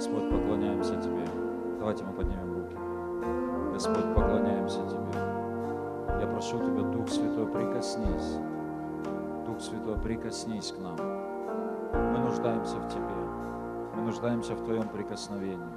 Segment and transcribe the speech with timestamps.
[0.00, 1.26] Господь, поклоняемся Тебе.
[1.78, 2.74] Давайте мы поднимем руки.
[3.74, 5.20] Господь, поклоняемся Тебе.
[6.18, 8.38] Я прошу Тебя, Дух Святой, прикоснись.
[9.46, 10.96] Дух Святой, прикоснись к нам.
[10.96, 13.14] Мы нуждаемся в Тебе.
[13.94, 15.68] Мы нуждаемся в Твоем прикосновении.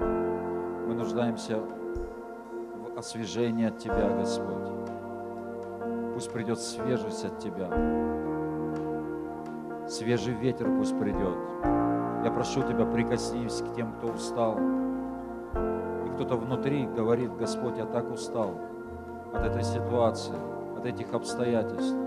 [0.88, 4.72] Мы нуждаемся в освежении от Тебя, Господь.
[6.14, 7.68] Пусть придет свежесть от Тебя.
[9.88, 11.38] Свежий ветер пусть придет.
[12.24, 14.58] Я прошу Тебя, прикоснись к тем, кто устал.
[16.06, 18.56] И кто-то внутри говорит, Господь, я так устал
[19.34, 20.36] от этой ситуации,
[20.78, 21.98] от этих обстоятельств.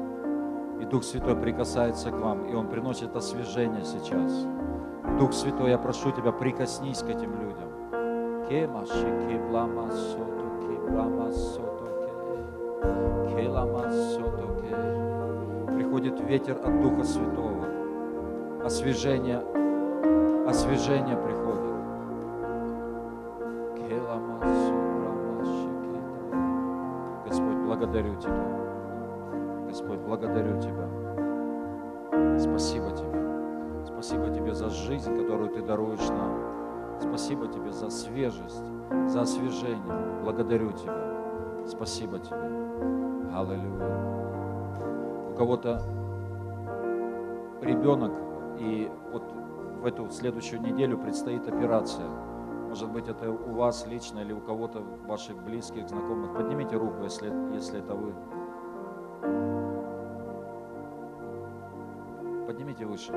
[0.80, 4.46] И Дух Святой прикасается к вам, и Он приносит освежение сейчас.
[5.18, 8.46] Дух Святой, я прошу Тебя, прикоснись к этим людям.
[8.48, 11.84] Кемаши, кеблама, соту, кеблама, соту,
[13.26, 13.36] ке.
[13.36, 14.35] Келама, соту,
[16.06, 17.66] Приходит ветер от Духа Святого.
[18.64, 19.38] Освежение,
[20.46, 21.74] освежение приходит.
[27.26, 29.66] Господь, благодарю Тебя.
[29.66, 30.88] Господь, благодарю Тебя.
[32.38, 33.84] Спасибо Тебе.
[33.84, 37.00] Спасибо Тебе за жизнь, которую Ты даруешь нам.
[37.00, 38.62] Спасибо Тебе за свежесть,
[39.08, 40.22] за освежение.
[40.22, 41.66] Благодарю Тебя.
[41.66, 42.36] Спасибо Тебе.
[43.34, 44.25] Аллилуйя.
[45.36, 45.82] Кого-то
[47.60, 48.12] ребенок,
[48.58, 49.22] и вот
[49.82, 52.08] в эту следующую неделю предстоит операция.
[52.68, 56.34] Может быть, это у вас лично или у кого-то ваших близких, знакомых.
[56.34, 58.14] Поднимите руку, если, если это вы.
[62.46, 63.12] Поднимите выше.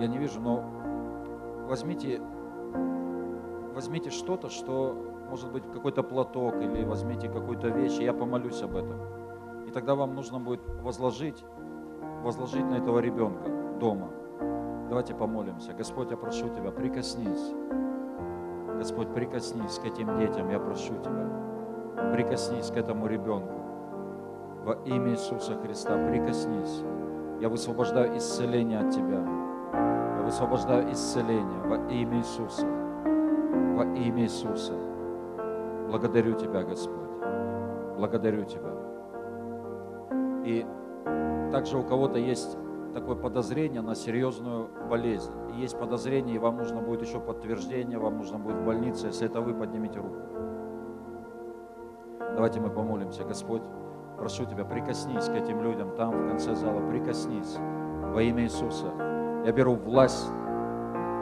[0.00, 0.64] Я не вижу, но
[1.68, 2.20] возьмите,
[3.74, 8.76] возьмите что-то, что может быть какой-то платок или возьмите какую-то вещь, и я помолюсь об
[8.76, 9.00] этом.
[9.66, 11.44] И тогда вам нужно будет возложить,
[12.22, 14.08] возложить на этого ребенка дома.
[14.88, 15.72] Давайте помолимся.
[15.72, 17.52] Господь, я прошу Тебя, прикоснись.
[18.78, 22.12] Господь, прикоснись к этим детям, я прошу Тебя.
[22.12, 23.54] Прикоснись к этому ребенку.
[24.64, 26.82] Во имя Иисуса Христа, прикоснись.
[27.40, 29.24] Я высвобождаю исцеление от Тебя.
[30.18, 32.66] Я высвобождаю исцеление во имя Иисуса.
[33.76, 34.85] Во имя Иисуса.
[35.88, 37.08] Благодарю Тебя, Господь.
[37.96, 38.70] Благодарю Тебя.
[40.44, 40.66] И
[41.52, 42.56] также у кого-то есть
[42.94, 45.32] такое подозрение на серьезную болезнь.
[45.54, 49.08] И есть подозрение, и вам нужно будет еще подтверждение, вам нужно будет в больнице.
[49.08, 50.16] Если это вы, поднимите руку.
[52.34, 53.24] Давайте мы помолимся.
[53.24, 53.62] Господь,
[54.18, 57.56] прошу Тебя, прикоснись к этим людям там, в конце зала, прикоснись
[58.12, 58.86] во имя Иисуса.
[59.44, 60.30] Я беру власть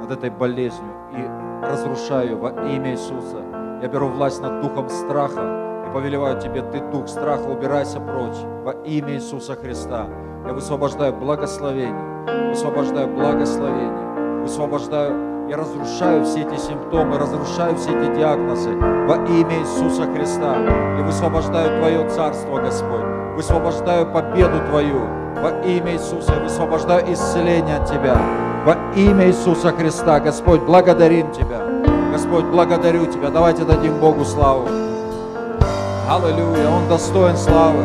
[0.00, 3.63] над этой болезнью и разрушаю во имя Иисуса.
[3.84, 8.72] Я беру власть над духом страха и повелеваю Тебе, Ты, дух страха, убирайся прочь во
[8.82, 10.06] имя Иисуса Христа.
[10.46, 18.74] Я высвобождаю благословение, высвобождаю благословение, высвобождаю, я разрушаю все эти симптомы, разрушаю все эти диагнозы
[18.74, 20.56] во имя Иисуса Христа.
[20.98, 23.04] И высвобождаю Твое Царство, Господь,
[23.36, 25.00] высвобождаю победу Твою
[25.42, 28.16] во имя Иисуса, высвобождаю исцеление от Тебя
[28.64, 30.20] во имя Иисуса Христа.
[30.20, 31.73] Господь, благодарим Тебя.
[32.14, 33.28] Господь, благодарю Тебя.
[33.28, 34.68] Давайте дадим Богу славу.
[36.08, 37.82] Аллилуйя, Он достоин славы.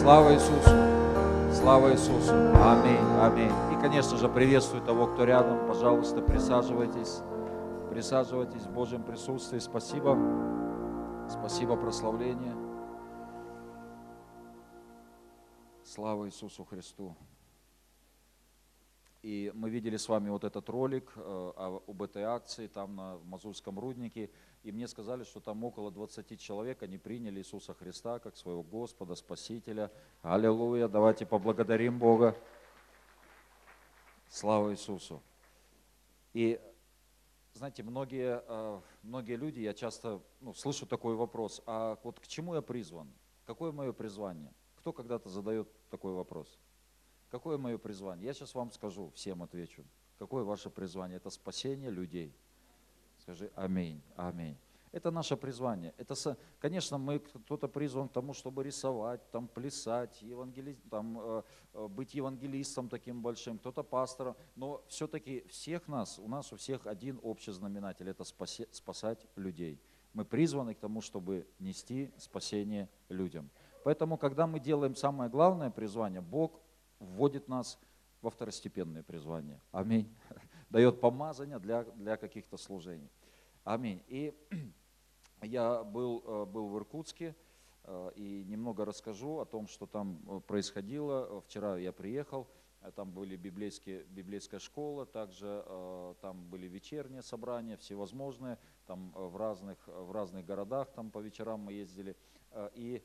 [0.00, 0.70] Слава Иисусу!
[1.52, 2.32] Слава Иисусу!
[2.64, 3.52] Аминь, аминь.
[3.72, 5.66] И, конечно же, приветствую того, кто рядом.
[5.66, 7.22] Пожалуйста, присаживайтесь.
[7.90, 9.58] Присаживайтесь в Божьем присутствии.
[9.58, 10.16] Спасибо.
[11.28, 12.54] Спасибо, прославление.
[15.82, 17.16] Слава Иисусу Христу.
[19.22, 23.78] И мы видели с вами вот этот ролик э, об этой акции там на Мазурском
[23.78, 24.30] руднике.
[24.62, 29.16] И мне сказали, что там около 20 человек, они приняли Иисуса Христа как своего Господа,
[29.16, 29.90] Спасителя.
[30.22, 32.36] Аллилуйя, давайте поблагодарим Бога.
[34.28, 35.20] Слава Иисусу.
[36.32, 36.60] И
[37.54, 42.54] знаете, многие, э, многие люди, я часто ну, слышу такой вопрос, а вот к чему
[42.54, 43.12] я призван?
[43.46, 44.52] Какое мое призвание?
[44.76, 46.56] Кто когда-то задает такой вопрос?
[47.30, 48.26] Какое мое призвание?
[48.26, 49.84] Я сейчас вам скажу, всем отвечу.
[50.18, 51.16] Какое ваше призвание?
[51.16, 52.34] Это спасение людей.
[53.18, 54.56] Скажи аминь, аминь.
[54.90, 55.94] Это наше призвание.
[55.98, 56.14] Это,
[56.58, 60.78] конечно, мы кто-то призван к тому, чтобы рисовать, там, плясать, евангели...
[60.90, 61.42] там, э,
[61.74, 64.34] э, быть евангелистом таким большим, кто-то пастором.
[64.56, 68.66] Но все-таки всех нас, у нас у всех один общий знаменатель– это спасе...
[68.70, 69.78] спасать людей.
[70.14, 73.50] Мы призваны к тому, чтобы нести спасение людям.
[73.84, 76.58] Поэтому, когда мы делаем самое главное призвание, Бог
[76.98, 77.78] вводит нас
[78.22, 79.60] во второстепенное призвание.
[79.72, 80.14] Аминь.
[80.70, 83.10] Дает помазание для, для каких-то служений.
[83.64, 84.02] Аминь.
[84.08, 84.34] И
[85.42, 87.34] я был, был в Иркутске,
[87.88, 91.40] Э, и немного расскажу о том, что там э, происходило.
[91.40, 92.46] Вчера я приехал,
[92.82, 95.64] э, там были библейские, библейская школа, также
[96.20, 101.72] там были вечерние собрания всевозможные, там в разных, в разных городах там по вечерам мы
[101.72, 102.14] ездили.
[102.74, 103.02] И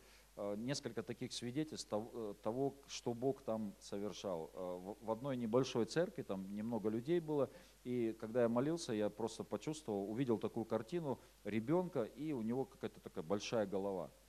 [0.57, 4.97] несколько таких свидетельств того, что Бог там совершал.
[5.01, 7.49] В одной небольшой церкви, там немного людей было,
[7.83, 12.99] и когда я молился, я просто почувствовал, увидел такую картину ребенка, и у него какая-то
[12.99, 14.11] такая большая голова–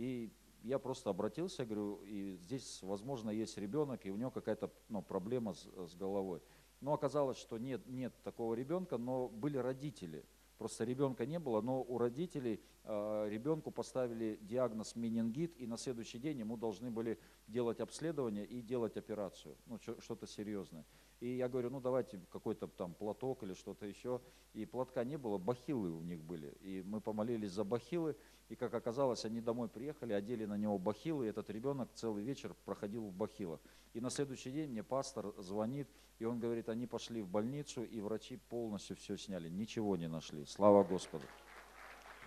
[0.00, 5.02] и я просто обратился, говорю, и здесь, возможно, есть ребенок, и у него какая-то ну,
[5.02, 6.40] проблема с, с головой.
[6.80, 10.24] Но оказалось, что нет, нет такого ребенка, но были родители.
[10.60, 16.18] Просто ребенка не было, но у родителей э, ребенку поставили диагноз менингит, и на следующий
[16.18, 20.84] день ему должны были делать обследование и делать операцию, ну, что-то серьезное.
[21.20, 24.22] И я говорю, ну давайте какой-то там платок или что-то еще.
[24.54, 26.54] И платка не было, бахилы у них были.
[26.62, 28.16] И мы помолились за бахилы.
[28.48, 31.26] И как оказалось, они домой приехали, одели на него бахилы.
[31.26, 33.60] И этот ребенок целый вечер проходил в бахилах.
[33.92, 35.88] И на следующий день мне пастор звонит,
[36.18, 39.50] и он говорит, они пошли в больницу, и врачи полностью все сняли.
[39.50, 40.46] Ничего не нашли.
[40.46, 41.24] Слава Господу.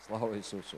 [0.06, 0.78] Слава Иисусу.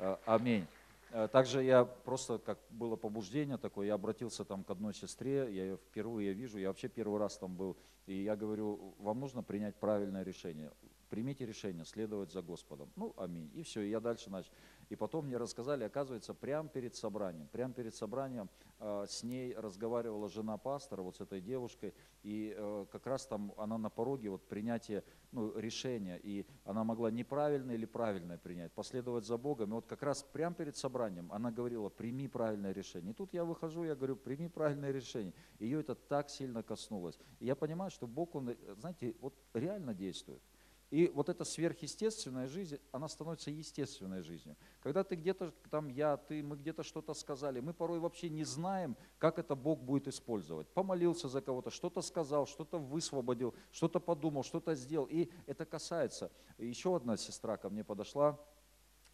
[0.00, 0.66] Э, аминь.
[1.10, 5.64] Э, также я просто, как было побуждение такое, я обратился там к одной сестре, я
[5.64, 7.76] ее впервые вижу, я вообще первый раз там был,
[8.06, 10.70] и я говорю, вам нужно принять правильное решение
[11.08, 12.90] примите решение следовать за Господом.
[12.96, 13.50] Ну, аминь.
[13.54, 14.50] И все, и я дальше начал.
[14.88, 18.48] И потом мне рассказали, оказывается, прямо перед собранием, прямо перед собранием
[18.80, 23.52] э, с ней разговаривала жена пастора, вот с этой девушкой, и э, как раз там
[23.58, 29.24] она на пороге вот принятия ну, решения, и она могла неправильное или правильное принять, последовать
[29.24, 29.70] за Богом.
[29.70, 33.12] И вот как раз прямо перед собранием она говорила, прими правильное решение.
[33.12, 35.34] И тут я выхожу, я говорю, прими правильное решение.
[35.58, 37.18] Ее это так сильно коснулось.
[37.40, 40.42] И я понимаю, что Бог, он, знаете, вот реально действует.
[40.90, 44.56] И вот эта сверхъестественная жизнь, она становится естественной жизнью.
[44.80, 48.96] Когда ты где-то, там я, ты, мы где-то что-то сказали, мы порой вообще не знаем,
[49.18, 50.66] как это Бог будет использовать.
[50.68, 55.06] Помолился за кого-то, что-то сказал, что-то высвободил, что-то подумал, что-то сделал.
[55.10, 56.32] И это касается.
[56.56, 58.40] Еще одна сестра ко мне подошла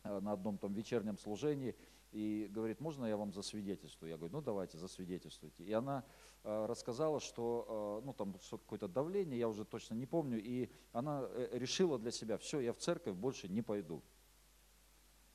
[0.05, 1.75] э, на одном там вечернем служении,
[2.15, 4.11] и говорит, можно я вам засвидетельствую?
[4.11, 5.65] Я говорю, ну давайте, засвидетельствуйте.
[5.65, 6.05] И она
[6.45, 11.27] э, рассказала, что э, ну там какое-то давление, я уже точно не помню, и она
[11.29, 14.01] э, решила для себя, все, я в церковь больше не пойду.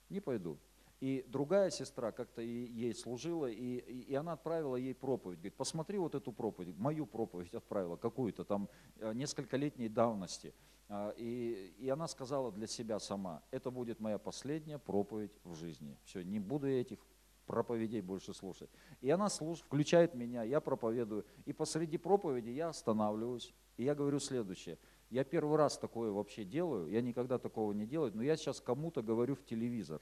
[0.08, 0.58] Не пойду.
[1.02, 5.40] И другая сестра как-то ей служила, и, и она отправила ей проповедь.
[5.40, 8.70] Говорит, посмотри вот эту проповедь, мою проповедь отправила, какую-то там
[9.14, 10.54] несколько летней давности.
[10.90, 15.96] А, и, и она сказала для себя сама, это будет моя последняя проповедь в жизни.
[16.04, 17.00] Все, не буду я этих
[17.46, 18.72] проповедей больше слушать.
[19.02, 21.26] И она слуш, включает меня, я проповедую.
[21.46, 24.80] И посреди проповеди я останавливаюсь, и я говорю следующее.
[25.12, 29.04] Я первый раз такое вообще делаю, я никогда такого не делаю, но я сейчас кому-то
[29.04, 30.02] говорю в телевизор.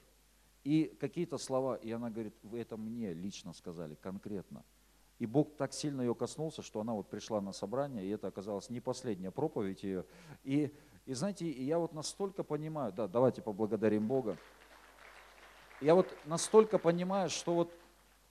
[0.64, 4.64] И какие-то слова, и она говорит, вы это мне лично сказали, конкретно.
[5.18, 8.70] И Бог так сильно ее коснулся, что она вот пришла на собрание, и это оказалось
[8.70, 10.04] не последняя проповедь ее.
[10.44, 10.72] И,
[11.06, 14.38] и знаете, я вот настолько понимаю, да, давайте поблагодарим Бога.
[15.80, 17.72] Я вот настолько понимаю, что вот,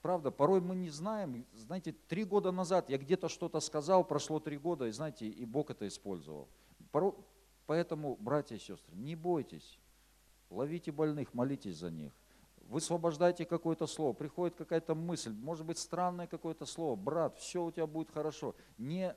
[0.00, 4.56] правда, порой мы не знаем, знаете, три года назад я где-то что-то сказал, прошло три
[4.56, 6.48] года, и знаете, и Бог это использовал.
[7.66, 9.78] Поэтому, братья и сестры, не бойтесь,
[10.48, 12.12] ловите больных, молитесь за них
[12.68, 17.86] высвобождайте какое-то слово, приходит какая-то мысль, может быть странное какое-то слово, брат, все у тебя
[17.86, 18.54] будет хорошо.
[18.76, 19.16] Не,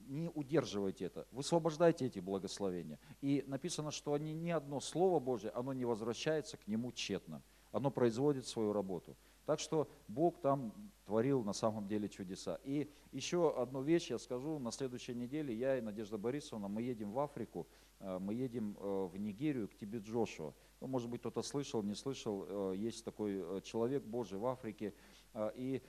[0.00, 2.98] не удерживайте это, высвобождайте эти благословения.
[3.20, 7.42] И написано, что они ни одно слово Божье, оно не возвращается к нему тщетно,
[7.72, 9.16] оно производит свою работу.
[9.44, 10.72] Так что Бог там
[11.04, 12.60] творил на самом деле чудеса.
[12.62, 14.60] И еще одну вещь я скажу.
[14.60, 17.66] На следующей неделе я и Надежда Борисовна, мы едем в Африку,
[17.98, 20.54] э, мы едем э, в Нигерию к тебе Джошуа.
[20.82, 24.92] Ну, может быть, кто-то слышал, не слышал, э, есть такой э, человек Божий в Африке.
[25.32, 25.80] Э, и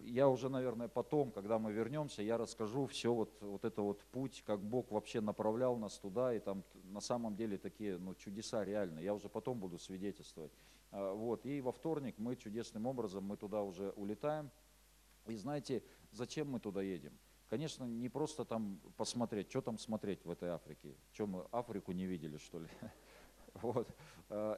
[0.00, 4.42] я уже, наверное, потом, когда мы вернемся, я расскажу все вот, вот это вот путь,
[4.46, 9.00] как Бог вообще направлял нас туда, и там на самом деле такие ну, чудеса реально.
[9.00, 10.52] Я уже потом буду свидетельствовать.
[10.92, 11.46] Вот.
[11.46, 14.50] И во вторник мы чудесным образом, мы туда уже улетаем.
[15.26, 17.18] И знаете, зачем мы туда едем?
[17.48, 20.94] Конечно, не просто там посмотреть, что там смотреть в этой Африке.
[21.12, 22.68] Что мы Африку не видели, что ли?
[23.62, 23.88] Вот.
[24.28, 24.56] Э,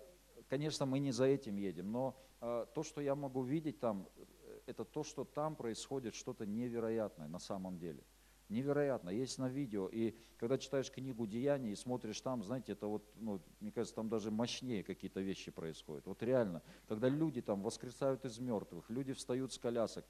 [0.49, 4.61] конечно, мы не за этим едем, но э, то, что я могу видеть там, э,
[4.67, 8.03] это то, что там происходит что-то невероятное на самом деле.
[8.53, 9.89] Невероятно, есть на видео.
[9.89, 14.09] И когда читаешь книгу Деяний и смотришь там, знаете, это вот, ну, мне кажется, там
[14.09, 16.07] даже мощнее какие-то вещи происходят.
[16.07, 20.05] Вот реально, когда люди там воскресают из мертвых, люди встают с колясок.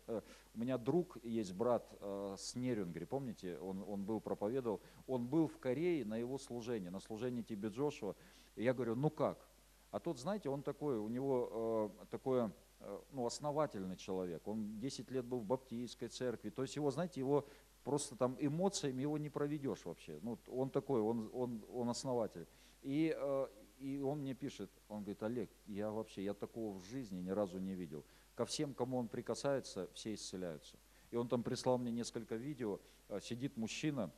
[0.54, 5.58] У меня друг есть, брат с Нерюнгри, помните, он, он был, проповедовал, он был в
[5.58, 8.16] Корее на его служении, на служении тебе Джошуа.
[8.56, 9.38] И я говорю, ну как?
[9.92, 14.49] А тот, знаете, он такой, у него э, такое, э, ну, основательный человек.
[14.49, 16.49] Он 10 лет был в баптистской церкви.
[16.49, 17.46] То есть его, знаете, его
[17.85, 20.19] просто там эмоциями его не проведешь вообще.
[20.23, 22.47] Ну, он такой, он, он, он основатель.
[22.83, 23.47] И, э,
[23.79, 27.59] и он мне пишет, он говорит, Олег, я вообще, я такого в жизни ни разу
[27.59, 28.05] не видел.
[28.35, 30.77] Ко всем, кому он прикасается, все исцеляются.
[31.11, 34.12] И он там прислал мне несколько видео, э, сидит мужчина,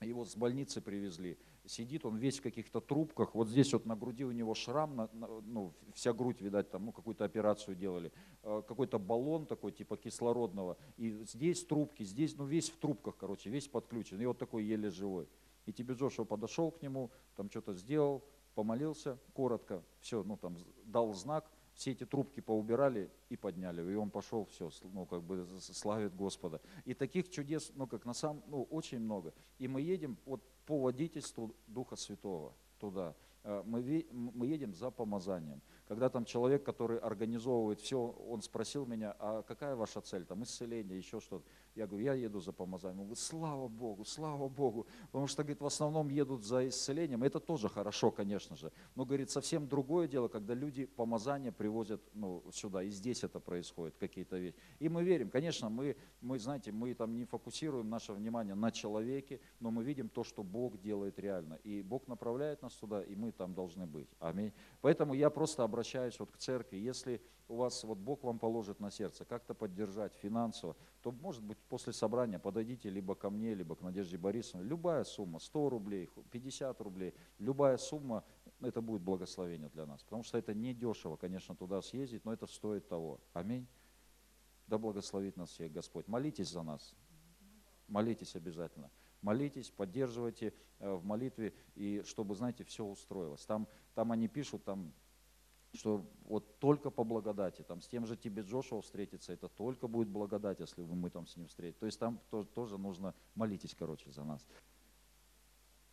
[0.00, 4.24] его с больницы привезли, сидит он весь в каких-то трубках, вот здесь вот на груди
[4.24, 8.62] у него шрам, на, на, ну, вся грудь, видать, там, ну, какую-то операцию делали, э,
[8.66, 13.68] какой-то баллон такой, типа кислородного, и здесь трубки, здесь, ну, весь в трубках, короче, весь
[13.68, 15.28] подключен, и вот такой еле живой.
[15.66, 21.12] И тебе Джошуа подошел к нему, там что-то сделал, помолился коротко, все, ну, там, дал
[21.14, 26.14] знак, все эти трубки поубирали и подняли, и он пошел, все, ну, как бы славит
[26.14, 26.60] Господа.
[26.84, 29.32] И таких чудес, ну, как на самом, ну, очень много.
[29.58, 33.14] И мы едем вот по водительству Духа Святого туда.
[33.44, 35.60] Э, мы, мы едем за помазанием.
[35.92, 40.96] Когда там человек, который организовывает все, он спросил меня, а какая ваша цель, там исцеление,
[40.96, 41.44] еще что-то.
[41.74, 43.00] Я говорю, я еду за помазанием.
[43.00, 44.86] Он говорит, слава Богу, слава Богу.
[45.10, 47.22] Потому что, говорит, в основном едут за исцелением.
[47.22, 48.72] Это тоже хорошо, конечно же.
[48.94, 52.82] Но, говорит, совсем другое дело, когда люди помазание привозят ну, сюда.
[52.82, 54.56] И здесь это происходит, какие-то вещи.
[54.80, 55.28] И мы верим.
[55.28, 60.08] Конечно, мы, мы, знаете, мы там не фокусируем наше внимание на человеке, но мы видим
[60.08, 61.58] то, что Бог делает реально.
[61.64, 64.08] И Бог направляет нас туда, и мы там должны быть.
[64.20, 64.52] Аминь.
[64.80, 65.81] Поэтому я просто обращаюсь
[66.18, 66.76] вот к церкви.
[66.76, 71.58] Если у вас вот Бог вам положит на сердце, как-то поддержать финансово, то, может быть,
[71.68, 74.66] после собрания подойдите либо ко мне, либо к Надежде Борисовне.
[74.66, 78.24] Любая сумма, 100 рублей, 50 рублей, любая сумма,
[78.60, 80.02] это будет благословение для нас.
[80.02, 83.20] Потому что это не дешево, конечно, туда съездить, но это стоит того.
[83.32, 83.66] Аминь.
[84.66, 86.08] Да благословит нас всех Господь.
[86.08, 86.94] Молитесь за нас.
[87.88, 88.90] Молитесь обязательно.
[89.20, 93.44] Молитесь, поддерживайте э, в молитве, и чтобы, знаете, все устроилось.
[93.44, 94.92] Там, там они пишут, там
[95.74, 100.08] что вот только по благодати, там с тем же тебе Джошуа встретиться, это только будет
[100.08, 101.78] благодать, если мы там с ним встретим.
[101.78, 104.46] То есть там тоже, тоже нужно молитесь, короче, за нас.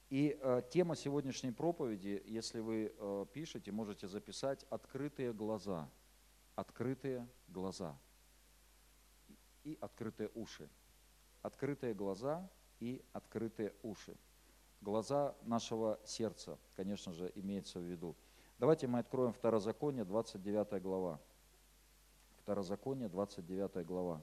[0.09, 5.89] И э, тема сегодняшней проповеди, если вы э, пишете, можете записать «Открытые глаза».
[6.55, 7.97] Открытые глаза
[9.63, 10.69] и открытые уши.
[11.41, 12.49] Открытые глаза
[12.81, 14.17] и открытые уши.
[14.81, 18.17] Глаза нашего сердца, конечно же, имеется в виду–
[18.59, 21.21] Давайте мы откроем Второзаконие, 29 глава.
[22.41, 24.21] Второзаконие, 29 глава.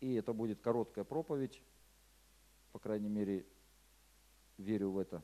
[0.00, 1.62] И это будет короткая проповедь,
[2.72, 3.44] по крайней мере,
[4.56, 5.22] верю в это.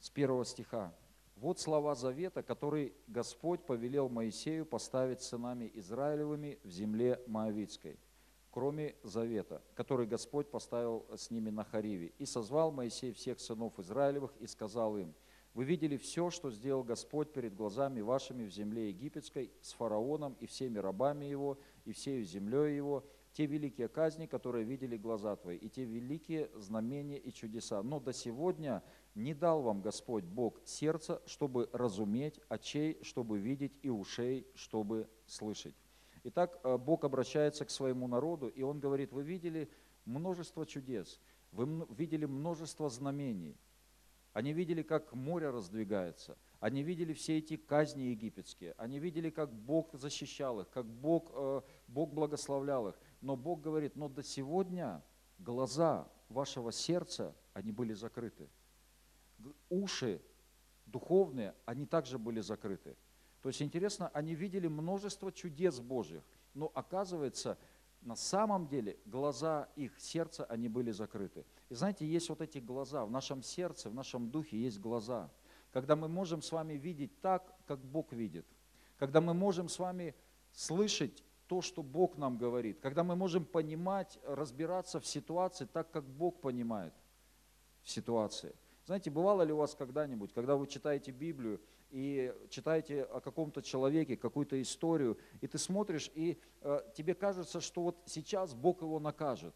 [0.00, 0.92] С первого стиха.
[1.36, 8.00] Вот слова завета, который Господь повелел Моисею поставить сынами Израилевыми в земле Моавицкой–
[8.52, 12.12] кроме завета, который Господь поставил с ними на Хариве.
[12.18, 15.14] И созвал Моисей всех сынов Израилевых и сказал им,
[15.54, 20.46] вы видели все, что сделал Господь перед глазами вашими в земле египетской с фараоном и
[20.46, 25.68] всеми рабами его, и всею землей его, те великие казни, которые видели глаза твои, и
[25.68, 27.82] те великие знамения и чудеса.
[27.82, 28.82] Но до сегодня
[29.14, 35.74] не дал вам Господь Бог сердца, чтобы разуметь, очей, чтобы видеть, и ушей, чтобы слышать.
[36.24, 39.68] Итак, э, Бог обращается к своему народу, и Он говорит, вы видели
[40.04, 43.56] множество чудес, вы видели множество знамений.
[44.32, 49.92] Они видели, как море раздвигается, они видели все эти казни египетские, они видели, как Бог
[49.92, 52.98] защищал их, как Бог, э, Бог благословлял их.
[53.20, 55.02] Но Бог говорит, но до сегодня
[55.38, 58.48] глаза вашего сердца, они были закрыты.
[59.68, 60.22] Уши
[60.86, 62.96] духовные, они также были закрыты.
[63.42, 66.22] То есть интересно, они видели множество чудес Божьих,
[66.54, 67.58] но оказывается,
[68.00, 71.44] на самом деле глаза их сердца, они были закрыты.
[71.68, 75.30] И знаете, есть вот эти глаза, в нашем сердце, в нашем духе есть глаза.
[75.72, 78.46] Когда мы можем с вами видеть так, как Бог видит.
[78.96, 80.14] Когда мы можем с вами
[80.52, 82.80] слышать то, что Бог нам говорит.
[82.80, 86.94] Когда мы можем понимать, разбираться в ситуации так, как Бог понимает
[87.82, 88.54] в ситуации.
[88.86, 91.60] Знаете, бывало ли у вас когда-нибудь, когда вы читаете Библию,
[91.92, 97.82] и читаете о каком-то человеке, какую-то историю, и ты смотришь, и э, тебе кажется, что
[97.82, 99.54] вот сейчас Бог его накажет.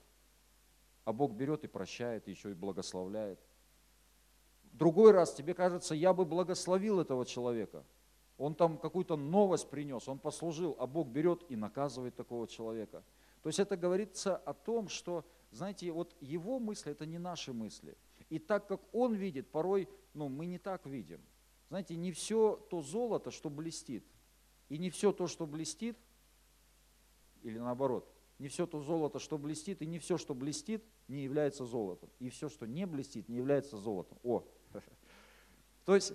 [1.04, 3.40] А Бог берет и прощает, еще и благословляет.
[4.64, 7.84] Другой раз тебе кажется, я бы благословил этого человека.
[8.36, 13.02] Он там какую-то новость принес, он послужил, а Бог берет и наказывает такого человека.
[13.42, 17.96] То есть это говорится о том, что, знаете, вот его мысли– это не наши мысли.
[18.28, 21.22] И так как он видит, порой ну, мы не так видим–
[21.68, 24.04] знаете, не все то золото, что блестит,
[24.68, 25.98] и не все то, что блестит,
[27.42, 31.64] или наоборот, не все то золото, что блестит, и не все, что блестит, не является
[31.64, 32.10] золотом.
[32.18, 34.18] И все, что не блестит, не является золотом.
[34.22, 34.44] О,
[35.84, 36.12] То есть,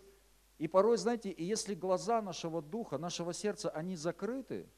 [0.58, 4.70] и порой, знаете, и если глаза нашего духа, нашего сердца, они закрыты,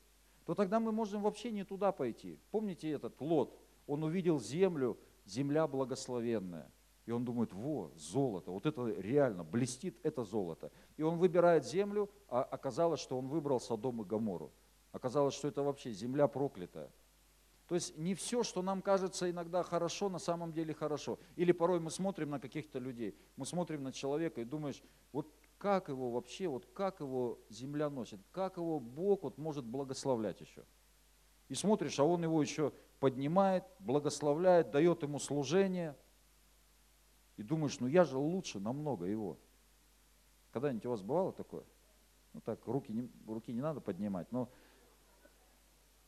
[0.45, 2.39] то тогда мы можем вообще не туда пойти.
[2.51, 3.59] Помните этот Лот?
[3.87, 6.71] Он увидел землю, земля благословенная.
[7.05, 10.71] И он думает, во, золото, вот это реально, блестит это золото.
[10.95, 14.53] И он выбирает землю, а оказалось, что он выбрал Содом и Гамору.
[14.93, 16.89] Оказалось, что это вообще земля проклятая.
[17.67, 21.19] То есть не все, что нам кажется иногда хорошо, на самом деле хорошо.
[21.35, 24.81] Или порой мы смотрим на каких-то людей, мы смотрим на человека и думаешь,
[25.11, 30.39] вот как его вообще, вот как его земля носит, как его Бог вот может благословлять
[30.39, 30.63] еще.
[31.49, 35.97] И смотришь, а он его еще поднимает, благословляет, дает ему служение–
[37.43, 39.37] и думаешь, ну я же лучше намного его.
[40.51, 41.63] Когда-нибудь у вас бывало такое?
[42.31, 44.49] Ну так, руки не, руки не надо поднимать, но...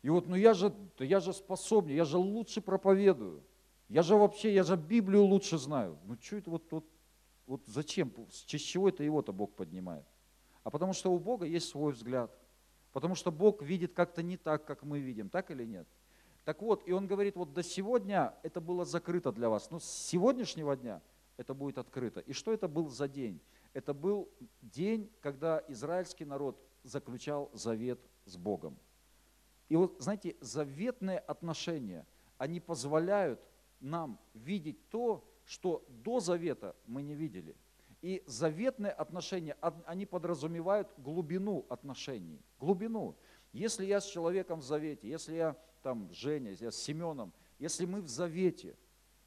[0.01, 3.43] И вот, ну я же, я же способнее, я же лучше проповедую.
[3.89, 5.97] Я же вообще, я же Библию лучше знаю.
[6.05, 6.85] Ну что это вот, вот,
[7.47, 10.05] вот зачем, с чего это его-то Бог поднимает?
[10.63, 12.31] А потому что у Бога есть свой взгляд.
[12.93, 15.87] Потому что Бог видит как-то не так, как мы видим, так или нет?
[16.45, 19.85] Так вот, и он говорит, вот до сегодня это было закрыто для вас, но с
[19.85, 21.01] сегодняшнего дня–
[21.37, 22.21] это будет открыто.
[22.21, 23.41] И что это был за день?
[23.73, 24.29] Это был
[24.61, 28.77] день, когда израильский народ заключал завет с Богом.
[29.67, 32.05] И вот, знаете, заветные отношения,
[32.37, 33.41] они позволяют
[33.79, 37.55] нам видеть то, что до завета мы не видели.
[38.01, 42.39] И заветные отношения, они подразумевают глубину отношений.
[42.59, 43.15] Глубину.
[43.51, 48.01] Если я с человеком в завете, если я там Женя, я с Семеном, если мы
[48.01, 48.77] в завете,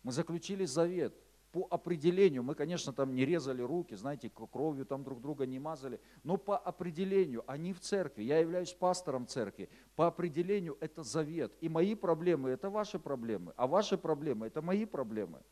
[0.02, 1.14] мы заключили завет–
[1.52, 6.00] по определению, мы, конечно, там не резали руки, знаете, кровью там друг друга не мазали,
[6.22, 11.52] но по определению, они в церкви, я являюсь пастором церкви, по определению это завет.
[11.60, 15.42] И мои проблемы– это ваши проблемы, а ваши проблемы– это мои проблемы.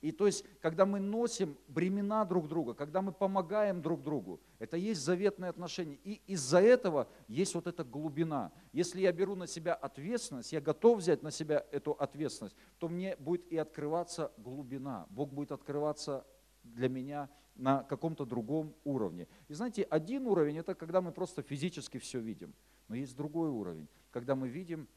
[0.00, 4.76] И то есть, когда мы носим бремена друг друга, когда мы помогаем друг другу, это
[4.76, 5.98] есть заветные отношения.
[6.04, 8.50] И из-за этого есть вот эта глубина.
[8.72, 13.14] Если я беру на себя ответственность, я готов взять на себя эту ответственность, то мне
[13.16, 15.06] будет и открываться глубина.
[15.10, 16.26] Бог будет открываться
[16.62, 19.28] для меня на каком-то другом уровне.
[19.48, 22.54] И знаете, один уровень– это когда мы просто физически все видим.
[22.88, 24.88] Но есть другой уровень, когда мы видим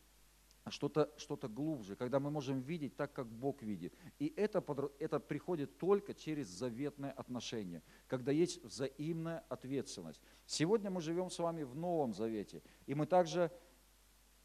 [0.71, 3.93] что-то что глубже, когда мы можем видеть так, как Бог видит.
[4.19, 4.63] И это,
[4.99, 10.21] это приходит только через заветное отношение, когда есть взаимная ответственность.
[10.45, 13.51] Сегодня мы живем с вами в Новом Завете, и мы также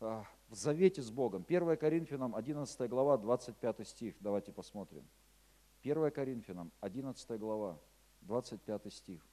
[0.00, 1.44] а, в завете с Богом.
[1.46, 5.08] 1 Коринфянам 11 глава, 25 стих, давайте посмотрим.
[5.82, 7.78] 1 Коринфянам 11 глава,
[8.22, 9.26] 25 стих.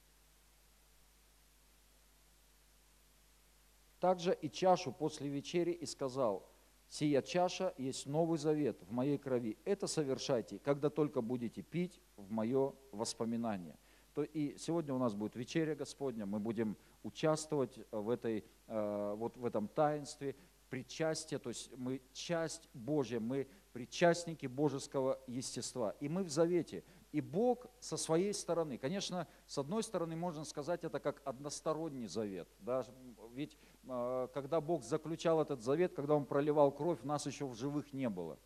[3.98, 6.48] Также и чашу после вечери и сказал,
[6.88, 9.58] Сия чаша есть новый завет в моей крови.
[9.64, 13.76] Это совершайте, когда только будете пить в мое воспоминание.
[14.14, 19.36] То и сегодня у нас будет вечеря Господня, мы будем участвовать в, этой, э, вот
[19.36, 20.34] в этом таинстве,
[20.70, 25.94] причастие, то есть мы часть Божья, мы причастники божеского естества.
[26.00, 26.82] И мы в завете.
[27.12, 32.48] И Бог со своей стороны, конечно, с одной стороны можно сказать это как односторонний завет.
[32.60, 32.84] Да?
[33.34, 38.08] Ведь когда Бог заключал этот завет, когда Он проливал кровь, нас еще в живых не
[38.08, 38.38] было.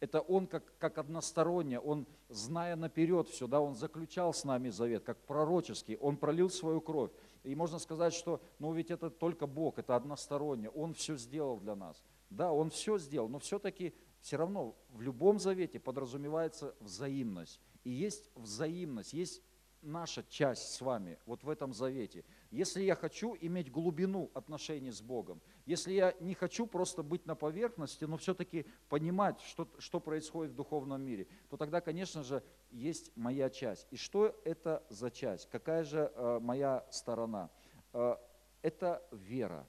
[0.00, 5.04] Это Он как, как односторонне, Он, зная наперед все, да, Он заключал с нами завет,
[5.04, 7.10] как пророческий, Он пролил свою кровь.
[7.44, 11.74] И можно сказать, что, ну ведь это только Бог, это односторонне, Он все сделал для
[11.74, 12.02] нас.
[12.30, 17.60] Да, Он все сделал, но все-таки все равно в любом завете подразумевается взаимность.
[17.84, 19.42] И есть взаимность, есть
[19.82, 22.24] наша часть с вами вот в этом завете.
[22.50, 27.34] Если я хочу иметь глубину отношений с Богом, если я не хочу просто быть на
[27.34, 33.14] поверхности, но все-таки понимать, что, что происходит в духовном мире, то тогда, конечно же, есть
[33.16, 33.86] моя часть.
[33.90, 35.50] И что это за часть?
[35.50, 37.50] Какая же э, моя сторона?
[37.92, 38.16] Э,
[38.62, 39.66] это вера.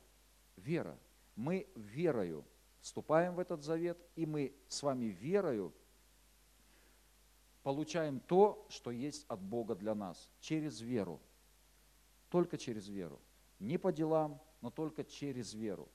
[0.56, 0.98] Вера.
[1.36, 2.46] Мы верою
[2.80, 5.74] вступаем в этот завет, и мы с вами верою
[7.62, 11.20] получаем то, что есть от Бога для нас, через веру.
[12.30, 13.20] Только через веру.
[13.60, 15.90] Не по делам, но только через веру.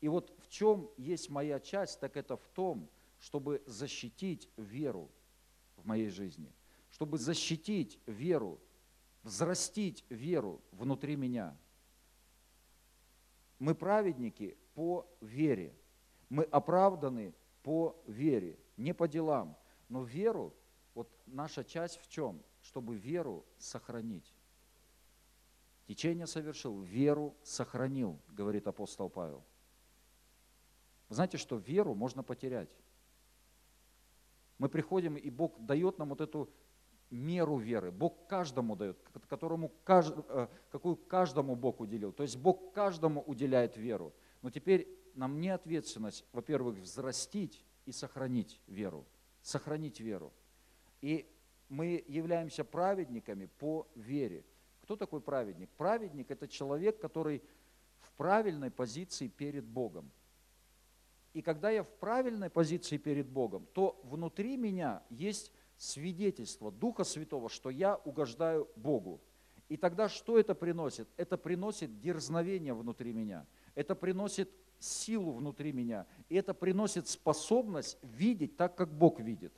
[0.00, 2.88] И вот в чем есть моя часть, так это в том,
[3.18, 5.10] чтобы защитить веру
[5.76, 6.52] в моей жизни,
[6.90, 8.58] чтобы защитить веру,
[9.22, 11.56] взрастить веру внутри меня.
[13.58, 15.74] Мы праведники по вере,
[16.30, 20.54] мы оправданы по вере, не по делам, но веру
[20.94, 22.42] вот наша часть в чем?
[22.62, 24.34] Чтобы веру сохранить.
[25.90, 29.42] Течение совершил, веру сохранил, говорит апостол Павел.
[31.08, 32.70] Вы знаете, что веру можно потерять.
[34.58, 36.48] Мы приходим, и Бог дает нам вот эту
[37.10, 37.90] меру веры.
[37.90, 42.12] Бог каждому дает, которому, э, какую каждому Бог уделил.
[42.12, 44.14] То есть Бог каждому уделяет веру.
[44.42, 49.04] Но теперь нам не ответственность, во-первых, взрастить и сохранить веру.
[49.42, 50.32] Сохранить веру.
[51.00, 51.28] И
[51.68, 54.44] мы являемся праведниками по вере.
[54.90, 55.70] Кто такой праведник?
[55.76, 57.44] Праведник– это человек, который
[58.00, 60.10] в правильной позиции перед Богом.
[61.32, 67.48] И когда я в правильной позиции перед Богом, то внутри меня есть свидетельство Духа Святого,
[67.48, 69.20] что я угождаю Богу.
[69.68, 71.06] И тогда что это приносит?
[71.16, 73.46] Это приносит дерзновение внутри меня.
[73.76, 74.50] Это приносит
[74.80, 76.04] силу внутри меня.
[76.28, 79.52] И это приносит способность видеть так, как Бог видит.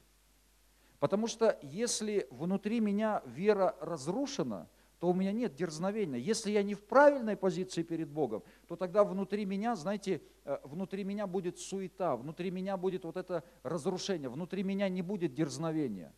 [0.99, 4.68] Потому что если внутри меня вера разрушена,
[5.02, 6.20] то у меня нет дерзновения.
[6.20, 11.02] Если я не в правильной позиции перед Богом, то тогда внутри меня, знаете, э, внутри
[11.02, 16.14] меня будет суета, внутри меня будет вот это разрушение, внутри меня не будет дерзновения.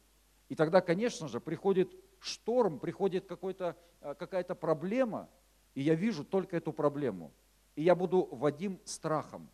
[0.50, 5.30] И тогда, конечно же, приходит шторм, приходит э, какая-то проблема,
[5.74, 7.32] и я вижу только эту проблему.
[7.76, 9.48] И я буду водим страхом.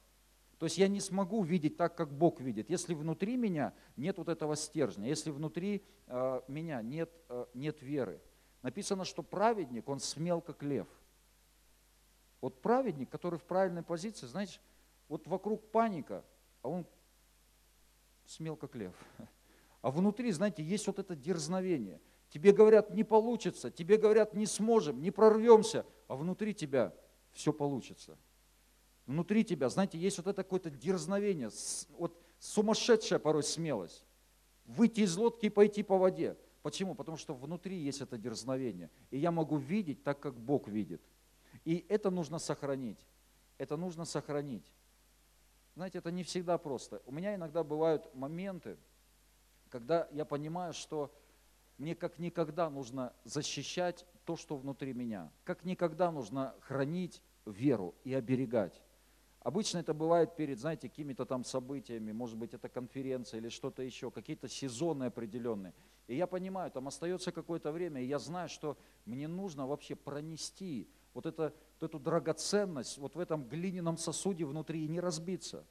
[0.59, 4.29] То есть я не смогу видеть так, как Бог видит, если внутри меня нет вот
[4.29, 7.13] этого стержня, если внутри э, меня нет,
[7.55, 8.21] нет веры.
[8.63, 10.87] Написано, что праведник, он смел, как лев.
[12.41, 14.61] Вот праведник, который в правильной позиции, знаешь,
[15.09, 16.25] вот вокруг паника,
[16.63, 16.87] а он
[18.27, 18.95] смел, как лев.
[19.83, 22.01] А внутри, знаете, есть вот это дерзновение.
[22.29, 26.95] Тебе говорят, не получится, тебе говорят, не сможем, не прорвемся, а внутри тебя
[27.33, 28.19] все получится.
[29.07, 31.51] Внутри тебя, знаете, есть вот это какое-то дерзновение,
[31.99, 34.05] вот сумасшедшая порой смелость.
[34.67, 36.37] Выйти из лодки и пойти по воде.
[36.63, 36.95] Почему?
[36.95, 38.91] Потому что внутри есть это дерзновение.
[39.11, 41.03] И я могу видеть так, как Бог видит.
[41.65, 43.07] И это нужно сохранить.
[43.59, 44.71] Это нужно сохранить.
[45.75, 47.01] Знаете, это не всегда просто.
[47.07, 48.77] У меня иногда бывают моменты,
[49.71, 51.15] когда я понимаю, что
[51.79, 55.33] мне как никогда нужно защищать то, что внутри меня.
[55.45, 58.83] Как никогда нужно хранить веру и оберегать.
[59.41, 64.11] Обычно это бывает перед, знаете, какими-то там событиями, может быть, это конференция или что-то еще,
[64.11, 65.73] какие-то сезоны определенные.
[66.09, 68.77] И я понимаю, там остается какое-то время, и я знаю, что
[69.07, 74.85] мне нужно вообще пронести вот, это, вот эту драгоценность вот в этом глиняном сосуде внутри
[74.85, 75.65] и не разбиться.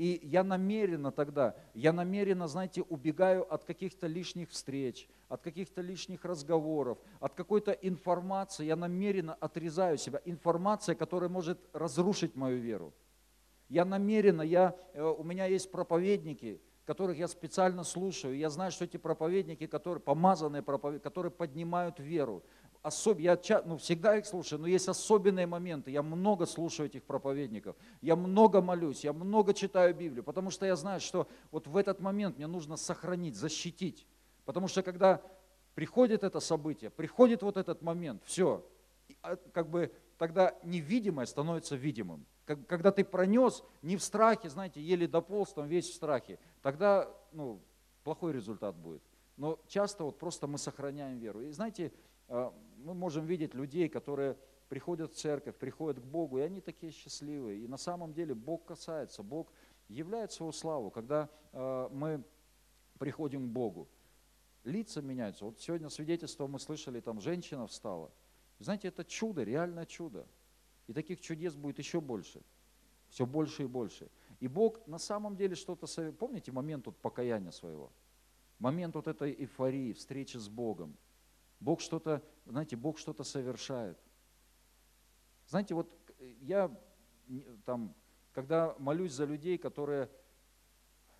[0.00, 6.24] И я намеренно тогда, я намеренно, знаете, убегаю от каких-то лишних встреч, от каких-то лишних
[6.24, 10.22] разговоров, от какой-то информации, я намеренно отрезаю себя.
[10.24, 12.94] Информация, которая может разрушить мою веру.
[13.68, 18.38] Я намеренно, я, э, у меня есть проповедники, которых я специально слушаю.
[18.38, 22.42] Я знаю, что эти проповедники, которые, помазанные проповедники, которые поднимают веру.
[22.82, 25.90] Особ, я ну, всегда их слушаю, но есть особенные моменты.
[25.90, 27.76] Я много слушаю этих проповедников.
[28.00, 32.00] Я много молюсь, я много читаю Библию, потому что я знаю, что вот в этот
[32.00, 34.06] момент мне нужно сохранить, защитить.
[34.46, 35.20] Потому что когда
[35.74, 38.64] приходит это событие, приходит вот этот момент, все,
[39.20, 42.24] а, как бы тогда невидимое становится видимым.
[42.44, 47.60] Когда ты пронес не в страхе, знаете, еле дополз, там весь в страхе, тогда ну,
[48.04, 49.02] плохой результат будет.
[49.36, 51.42] Но часто вот просто мы сохраняем веру.
[51.42, 51.92] И знаете,
[52.28, 52.52] а,
[52.84, 54.36] мы можем видеть людей, которые
[54.68, 57.64] приходят в церковь, приходят к Богу, и они такие счастливые.
[57.64, 59.52] И на самом деле Бог касается, Бог
[59.88, 62.22] являет свою славу, когда а, мы
[62.98, 63.88] приходим к Богу
[64.64, 65.44] лица меняются.
[65.44, 68.10] Вот сегодня свидетельство мы слышали, там женщина встала.
[68.58, 70.26] Знаете, это чудо, реальное чудо.
[70.86, 72.42] И таких чудес будет еще больше.
[73.08, 74.10] Все больше и больше.
[74.38, 75.86] И Бог на самом деле что-то...
[76.12, 77.90] Помните момент вот покаяния своего?
[78.58, 80.96] Момент вот этой эйфории, встречи с Богом.
[81.60, 83.98] Бог что-то, знаете, Бог что-то совершает.
[85.46, 85.94] Знаете, вот
[86.40, 86.70] я
[87.64, 87.94] там,
[88.32, 90.10] когда молюсь за людей, которые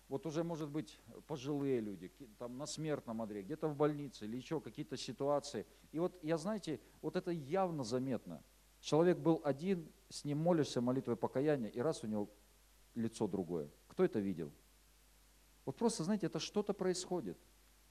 [0.07, 4.59] вот уже, может быть, пожилые люди, там на смертном одре, где-то в больнице или еще
[4.59, 5.65] какие-то ситуации.
[5.93, 8.43] И вот я, знаете, вот это явно заметно.
[8.81, 12.29] Человек был один, с ним молишься молитвой покаяния, и раз у него
[12.93, 13.69] лицо другое.
[13.87, 14.51] Кто это видел?
[15.63, 17.37] Вот просто, знаете, это что-то происходит.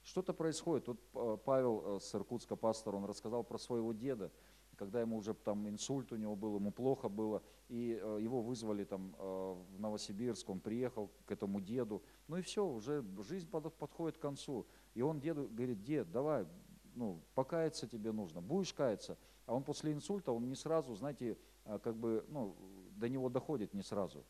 [0.03, 0.87] Что-то происходит.
[0.87, 4.31] Вот э, Павел э, с Иркутска, пастор, он рассказал про своего деда
[4.77, 8.83] когда ему уже там инсульт у него был, ему плохо было, и э, его вызвали
[8.83, 14.21] там в Новосибирск, он приехал к этому деду, ну и все, уже жизнь подходит к
[14.21, 14.65] концу.
[14.95, 16.47] И он деду говорит, дед, давай,
[16.95, 19.19] ну, покаяться тебе нужно, будешь каяться.
[19.45, 21.37] А он после инсульта, он не сразу, знаете,
[21.83, 22.55] как бы, ну,
[22.95, 24.25] до него доходит не сразу.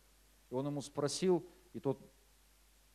[0.49, 1.97] И он ему спросил, и тот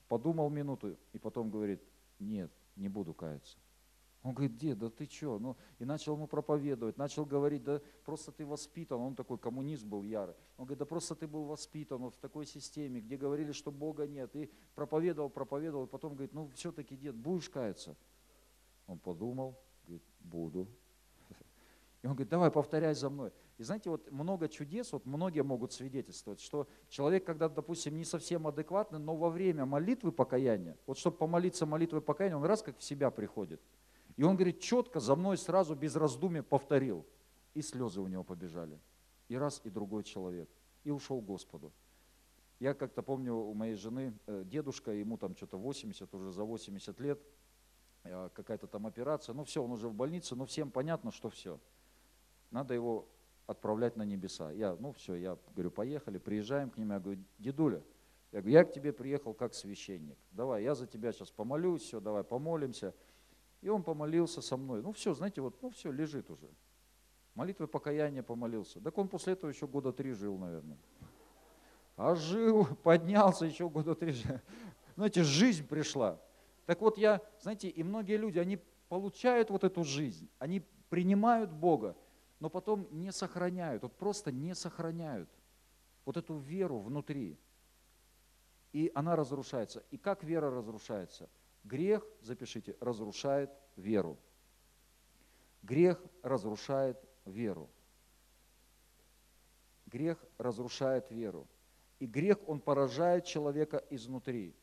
[0.08, 1.82] подумал минуту, и потом говорит,
[2.18, 3.58] нет, не буду каяться.
[4.22, 5.38] Он говорит, дед, да ты что?
[5.38, 10.02] Ну, и начал ему проповедовать, начал говорить, да просто ты воспитан, он такой коммунист был
[10.02, 10.34] ярый.
[10.56, 14.08] Он говорит, да просто ты был воспитан вот в такой системе, где говорили, что Бога
[14.08, 14.34] нет.
[14.34, 17.96] И проповедовал, проповедовал, и потом говорит, ну все-таки, дед, будешь каяться?
[18.88, 20.66] Он подумал, говорит, буду.
[22.02, 23.32] И он говорит, давай повторяй за мной.
[23.58, 28.46] И знаете, вот много чудес, вот многие могут свидетельствовать, что человек, когда, допустим, не совсем
[28.46, 32.82] адекватный, но во время молитвы покаяния, вот чтобы помолиться молитвой покаяния, он раз как в
[32.82, 33.60] себя приходит.
[34.16, 37.06] И он говорит, четко за мной сразу без раздумий повторил.
[37.54, 38.78] И слезы у него побежали.
[39.28, 40.48] И раз, и другой человек.
[40.84, 41.72] И ушел к Господу.
[42.58, 47.00] Я как-то помню у моей жены э, дедушка, ему там что-то 80, уже за 80
[47.00, 47.20] лет,
[48.04, 51.60] э, какая-то там операция, ну все, он уже в больнице, но всем понятно, что все.
[52.50, 53.06] Надо его
[53.46, 54.50] отправлять на небеса.
[54.52, 57.82] Я, ну все, я говорю, поехали, приезжаем к ним, я говорю, дедуля,
[58.32, 62.00] я говорю, я к тебе приехал как священник, давай, я за тебя сейчас помолюсь, все,
[62.00, 62.94] давай помолимся.
[63.62, 64.82] И он помолился со мной.
[64.82, 66.48] Ну все, знаете, вот, ну все, лежит уже.
[67.34, 68.80] Молитвы покаяния помолился.
[68.80, 70.78] Так он после этого еще года три жил, наверное.
[71.96, 74.14] А жил, поднялся еще года три.
[74.94, 76.20] Знаете, жизнь пришла.
[76.66, 81.96] Так вот я, знаете, и многие люди, они получают вот эту жизнь, они принимают Бога,
[82.40, 85.28] но потом не сохраняют, вот просто не сохраняют
[86.04, 87.38] вот эту веру внутри.
[88.72, 89.82] И она разрушается.
[89.90, 91.28] И как вера разрушается?
[91.64, 94.18] Грех, запишите, разрушает веру.
[95.62, 97.68] Грех разрушает веру.
[99.86, 101.46] Грех разрушает веру.
[101.98, 104.54] И грех, он поражает человека изнутри.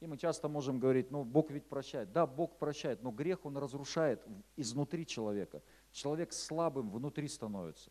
[0.00, 2.12] И мы часто можем говорить, ну, Бог ведь прощает.
[2.12, 4.24] Да, Бог прощает, но грех, он разрушает
[4.56, 5.60] изнутри человека.
[5.92, 7.90] Человек слабым внутри становится.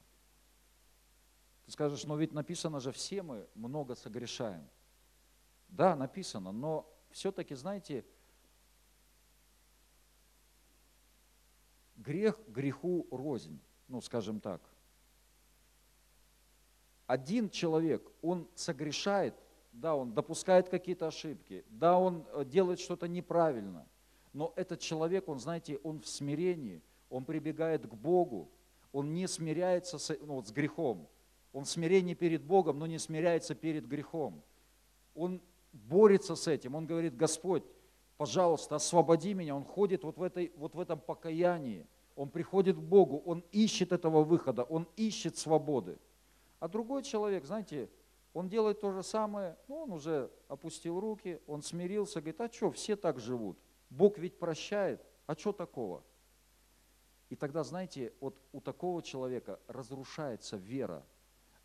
[1.65, 4.67] Ты скажешь, но ведь написано же, все мы много согрешаем.
[5.67, 8.05] Да, написано, но все-таки, знаете,
[11.97, 14.62] грех греху рознь, ну, скажем так.
[17.05, 19.36] Один человек, он согрешает,
[19.71, 23.88] да, он допускает какие-то ошибки, да, он э, делает что-то неправильно,
[24.33, 28.50] но этот человек, он, знаете, он в смирении, он прибегает к Богу,
[28.91, 31.08] он не смиряется с, ну, вот, с грехом,
[31.54, 34.43] он в смирении перед Богом, но не смиряется перед грехом.
[35.15, 35.41] Он
[35.74, 37.63] борется с этим, он говорит, Господь,
[38.17, 39.56] пожалуйста, освободи меня.
[39.56, 43.91] Он ходит вот в, этой, вот в этом покаянии, он приходит к Богу, он ищет
[43.91, 45.98] этого выхода, он ищет свободы.
[46.60, 47.89] А другой человек, знаете,
[48.34, 52.72] он делает то же самое, ну, он уже опустил руки, он смирился, говорит, а что,
[52.72, 53.58] все так живут.
[53.89, 56.04] Бог ведь прощает, а что такого?
[57.29, 61.05] И тогда, знаете, вот у такого человека разрушается вера.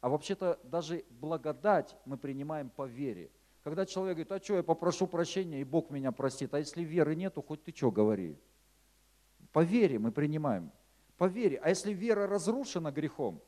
[0.01, 3.31] А вообще-то даже благодать мы принимаем по вере.
[3.63, 6.53] Когда человек говорит, а что, я попрошу прощения, и Бог меня простит.
[6.55, 8.37] А если веры нету, хоть ты что говори.
[9.53, 10.73] По вере мы принимаем.
[11.17, 11.59] По вере.
[11.59, 13.41] А если вера разрушена грехом,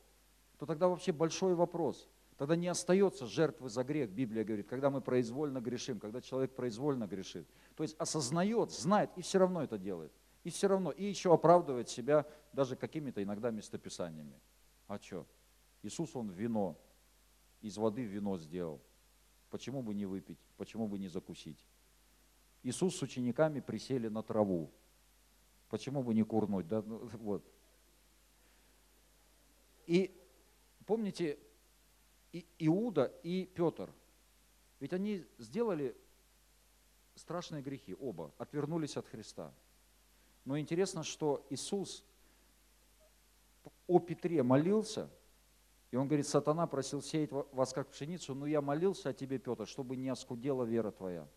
[0.57, 4.99] то тогда вообще большой вопрос– Тогда не остается жертвы за грех, Библия говорит, когда мы
[4.99, 7.47] произвольно грешим, когда человек произвольно грешит.
[7.75, 10.11] То есть осознает, знает и все равно это делает.
[10.45, 14.39] И все равно, и еще оправдывает себя даже какими-то иногда местописаниями.
[14.87, 15.25] А что?
[15.81, 16.77] Иисус, Он вино,
[17.61, 18.79] из воды вино сделал.
[19.49, 20.37] Почему бы не выпить?
[20.55, 21.65] Почему бы не закусить?
[22.61, 24.69] Иисус с учениками присели на траву.
[25.67, 26.67] Почему бы не курнуть?
[26.67, 26.83] Да?
[26.83, 27.43] Ну, вот.
[29.87, 30.15] И
[30.85, 31.39] помните,
[32.31, 33.91] и Иуда и Петр.
[34.79, 35.97] Ведь они сделали
[37.15, 39.51] страшные грехи, оба, отвернулись от Христа.
[40.45, 42.03] Но интересно, что Иисус
[43.87, 45.09] о Петре молился,
[45.91, 49.67] и он говорит, сатана просил сеять вас как пшеницу, но я молился о тебе, Петр,
[49.67, 51.27] чтобы не оскудела вера твоя.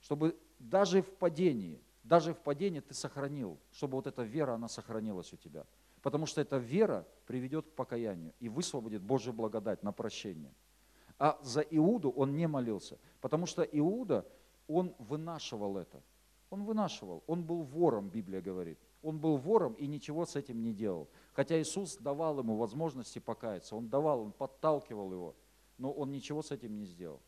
[0.00, 5.32] Чтобы даже в падении, даже в падении ты сохранил, чтобы вот эта вера, она сохранилась
[5.32, 5.66] у тебя.
[6.02, 10.54] Потому что эта вера приведет к покаянию и высвободит Божью благодать на прощение.
[11.18, 14.26] А за Иуду он не молился, потому что Иуда,
[14.66, 16.02] он вынашивал это.
[16.50, 18.78] Он вынашивал, он был вором, Библия говорит.
[19.02, 21.08] Он был вором и ничего с этим не делал.
[21.32, 25.36] Хотя Иисус давал ему возможности покаяться, он давал, он подталкивал его,
[25.78, 27.20] но он ничего с этим не сделал.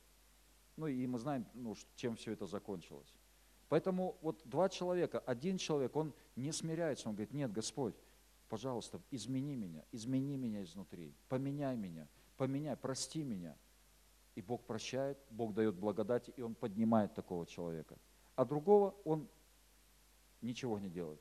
[0.77, 3.15] Ну и мы знаем, ну, чем все это закончилось.
[3.69, 7.95] Поэтому вот два человека, один человек, он не смиряется, он говорит, нет, Господь,
[8.49, 13.57] пожалуйста, измени меня, измени меня изнутри, поменяй меня, поменяй, прости меня.
[14.35, 17.97] И Бог прощает, Бог дает благодать, и Он поднимает такого человека.
[18.43, 19.29] А другого Он
[20.41, 21.21] ничего не делает.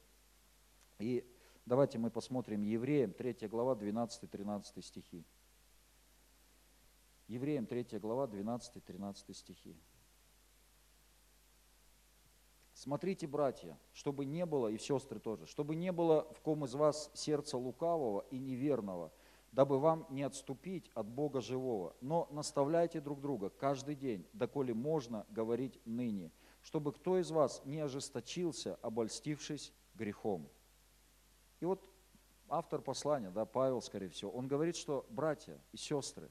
[0.97, 1.23] И
[1.67, 5.23] давайте мы посмотрим Евреям, 3 глава, 12-13 стихи.
[7.27, 9.77] Евреям 3 глава, 12-13 стихи.
[12.73, 17.11] Смотрите, братья, чтобы не было, и сестры тоже, чтобы не было в ком из вас
[17.13, 19.11] сердца лукавого и неверного,
[19.51, 21.95] дабы вам не отступить от Бога живого.
[22.01, 26.31] Но наставляйте друг друга каждый день, доколе можно говорить ныне,
[26.61, 30.49] чтобы кто из вас не ожесточился, обольстившись грехом.
[31.59, 31.87] И вот
[32.49, 36.29] автор послания, да, Павел, скорее всего, он говорит, что братья и сестры,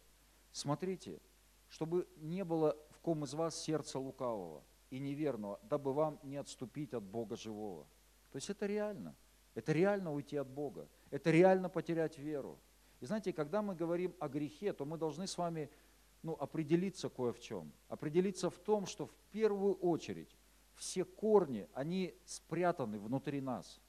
[0.52, 1.20] смотрите,
[1.68, 6.92] чтобы не было в ком из вас сердца лукавого и неверного, дабы вам не отступить
[6.92, 7.86] от Бога живого.
[8.30, 9.16] То есть это реально.
[9.54, 10.88] Это реально уйти от Бога.
[11.10, 12.58] Это реально потерять веру.
[13.00, 15.70] И знаете, когда мы говорим о грехе, то мы должны с вами
[16.22, 17.72] ну, определиться кое в чем.
[17.88, 20.36] Определиться в том, что в первую очередь
[20.74, 23.80] все корни, они спрятаны внутри нас.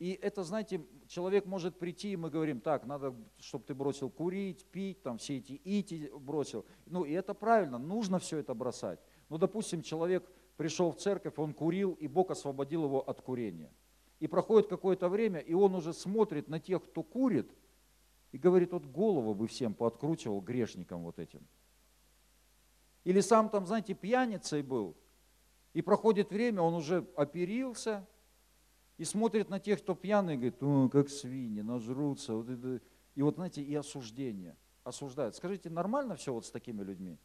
[0.00, 4.64] И это, знаете, человек может прийти, и мы говорим, так, надо, чтобы ты бросил курить,
[4.64, 6.64] пить, там все эти ити бросил.
[6.86, 8.98] Ну, и это правильно, нужно все это бросать.
[9.28, 13.70] Ну, допустим, человек пришел в церковь, он курил, и Бог освободил его от курения.
[14.20, 17.50] И проходит какое-то время, и он уже смотрит на тех, кто курит,
[18.32, 21.46] и говорит, вот голову бы всем пооткручивал грешникам вот этим.
[23.04, 24.96] Или сам там, знаете, пьяницей был,
[25.72, 28.06] и проходит время, он уже оперился,
[28.98, 32.34] и смотрит на тех, кто пьяный, и говорит, О, как свиньи, нажрутся.
[32.34, 32.82] Вот это.
[33.14, 34.56] И вот, знаете, и осуждение.
[34.84, 35.34] Осуждают.
[35.34, 37.18] Скажите, нормально все вот с такими людьми?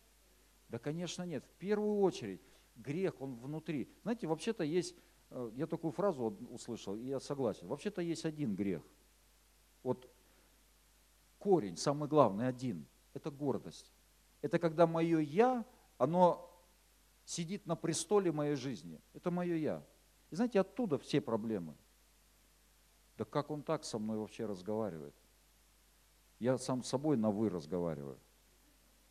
[0.69, 1.43] Да, конечно, нет.
[1.45, 2.41] В первую очередь,
[2.77, 3.89] грех, он внутри.
[4.03, 4.95] Знаете, вообще-то есть,
[5.31, 7.67] э, я такую фразу услышал, и я согласен.
[7.67, 8.81] Вообще-то есть один грех.
[9.83, 10.09] Вот
[11.45, 12.87] корень, самый главный, один.
[13.13, 13.91] Это гордость.
[14.41, 15.63] Это когда мое «я»,
[15.99, 16.51] оно
[17.23, 18.99] сидит на престоле моей жизни.
[19.13, 19.85] Это мое «я».
[20.31, 21.75] И знаете, оттуда все проблемы.
[23.17, 25.13] Да как он так со мной вообще разговаривает?
[26.39, 28.17] Я сам с собой на «вы» разговариваю.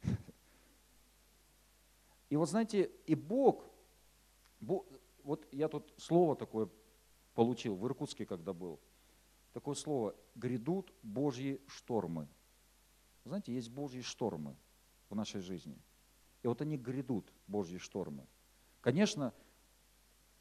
[2.31, 3.64] И вот знаете, и Бог,
[4.59, 4.87] Бог,
[5.23, 6.68] вот я тут слово такое
[7.35, 8.81] получил в Иркутске, когда был–
[9.55, 12.29] такое слово «грядут Божьи штормы».
[13.25, 14.55] Знаете, есть Божьи штормы
[15.09, 15.79] в нашей жизни.
[16.43, 18.27] И вот они грядут, Божьи штормы.
[18.83, 19.33] Конечно,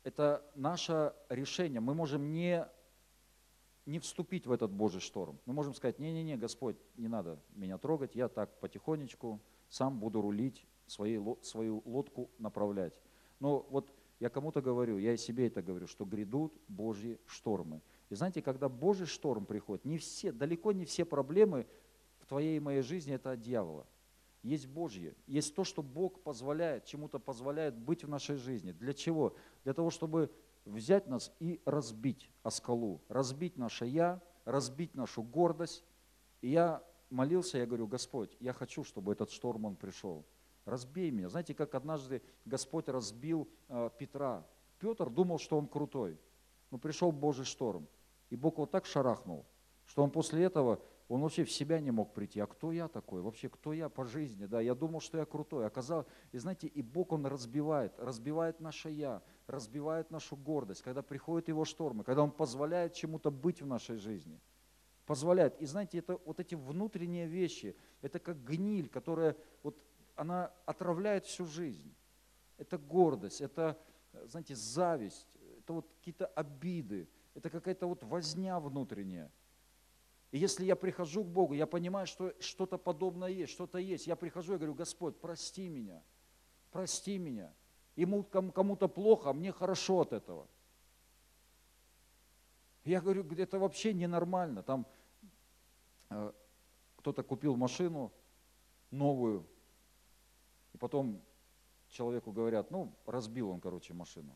[0.03, 1.79] это наше решение.
[1.79, 2.67] Мы можем не,
[3.85, 5.39] не вступить в этот Божий шторм.
[5.45, 10.67] Мы можем сказать, не-не-не, Господь, не надо меня трогать, я так потихонечку сам буду рулить,
[10.87, 12.93] своей, свою лодку направлять.
[13.39, 17.81] Но вот я кому-то говорю, я и себе это говорю, что грядут Божьи штормы.
[18.13, 21.65] И знаете, когда Божий шторм приходит, не все, далеко не все проблемы
[22.19, 23.87] в твоей и моей жизни это от дьявола.
[24.43, 28.71] Есть Божье, есть то, что Бог позволяет, чему-то позволяет быть в нашей жизни.
[28.71, 29.35] Для чего?
[29.63, 30.29] Для того, чтобы
[30.63, 35.83] взять нас и разбить о скалу, разбить наше «я», разбить нашу гордость.
[36.41, 40.23] И я молился, я говорю, Господь, я хочу, чтобы этот шторм, он пришел.
[40.65, 41.29] Разбей меня.
[41.29, 44.45] Знаете, как однажды Господь разбил э, Петра.
[44.77, 46.19] Петр думал, что он крутой.
[46.69, 47.87] Но пришел Божий шторм.
[48.33, 49.45] И Бог вот так шарахнул,
[49.85, 52.39] что он после этого, он вообще в себя не мог прийти.
[52.39, 53.21] А кто я такой?
[53.21, 54.47] Вообще, кто я по жизни?
[54.47, 55.67] Да, я думал, что я крутой.
[55.67, 61.47] Оказалось, и знаете, и Бог, он разбивает, разбивает наше я, разбивает нашу гордость, когда приходят
[61.47, 64.41] его штормы, когда он позволяет чему-то быть в нашей жизни.
[65.05, 65.61] Позволяет.
[65.61, 69.77] И знаете, это вот эти внутренние вещи, это как гниль, которая вот
[70.15, 71.93] она отравляет всю жизнь.
[72.57, 73.77] Это гордость, это,
[74.25, 79.31] знаете, зависть, это вот какие-то обиды, это какая-то вот возня внутренняя.
[80.31, 84.07] И если я прихожу к Богу, я понимаю, что что-то подобное есть, что-то есть.
[84.07, 86.01] Я прихожу и говорю, Господь, прости меня,
[86.71, 87.53] прости меня.
[87.95, 90.47] Ему кому-то плохо, а мне хорошо от этого.
[92.83, 94.63] Я говорю, это вообще ненормально.
[94.63, 94.87] Там
[96.09, 96.31] э,
[96.97, 98.11] кто-то купил машину
[98.89, 99.45] новую,
[100.73, 101.21] и потом
[101.89, 104.35] человеку говорят, ну, разбил он, короче, машину.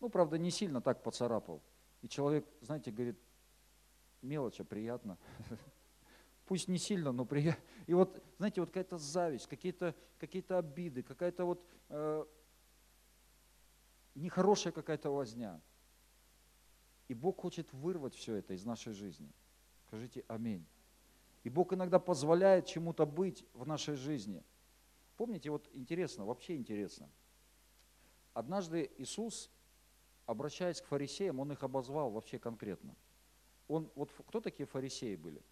[0.00, 1.62] Ну, правда, не сильно так поцарапал.
[2.06, 3.18] И человек, знаете, говорит,
[4.22, 5.18] мелочь, а приятно.
[6.46, 7.60] Пусть не сильно, но приятно.
[7.88, 12.24] И вот, знаете, вот какая-то зависть, какие-то какие обиды, какая-то вот э,
[14.14, 15.60] нехорошая какая-то возня.
[17.08, 19.32] И Бог хочет вырвать все это из нашей жизни.
[19.88, 20.64] Скажите аминь.
[21.42, 24.44] И Бог иногда позволяет чему-то быть в нашей жизни.
[25.16, 27.10] Помните, вот интересно, вообще интересно.
[28.32, 29.50] Однажды Иисус
[30.26, 32.94] обращаясь к фарисеям, он их обозвал вообще конкретно.
[33.68, 35.42] Он, вот кто такие фарисеи были?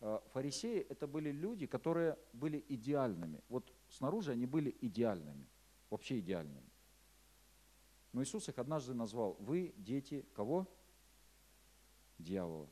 [0.00, 3.42] А, фарисеи это были люди, которые были идеальными.
[3.48, 5.46] Вот снаружи они были идеальными,
[5.90, 6.70] вообще идеальными.
[8.12, 10.66] Но Иисус их однажды назвал, вы дети кого?
[12.18, 12.68] Дьявола.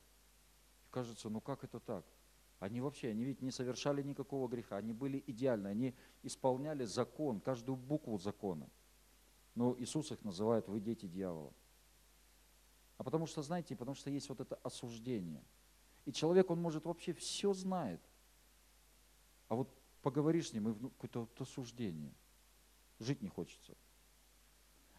[0.86, 2.06] И кажется, ну как это так?
[2.60, 7.76] Они вообще, они ведь не совершали никакого греха, они были идеальны, они исполняли закон, каждую
[7.76, 8.70] букву закона.
[9.54, 11.52] Но Иисус их называет, вы дети дьявола.
[12.96, 15.44] А потому что, знаете, потому что есть вот это осуждение.
[16.04, 18.00] И человек, он может вообще все знает.
[19.48, 19.68] А вот
[20.02, 22.12] поговоришь с ним, и какое-то вот осуждение.
[22.98, 23.74] Жить не хочется.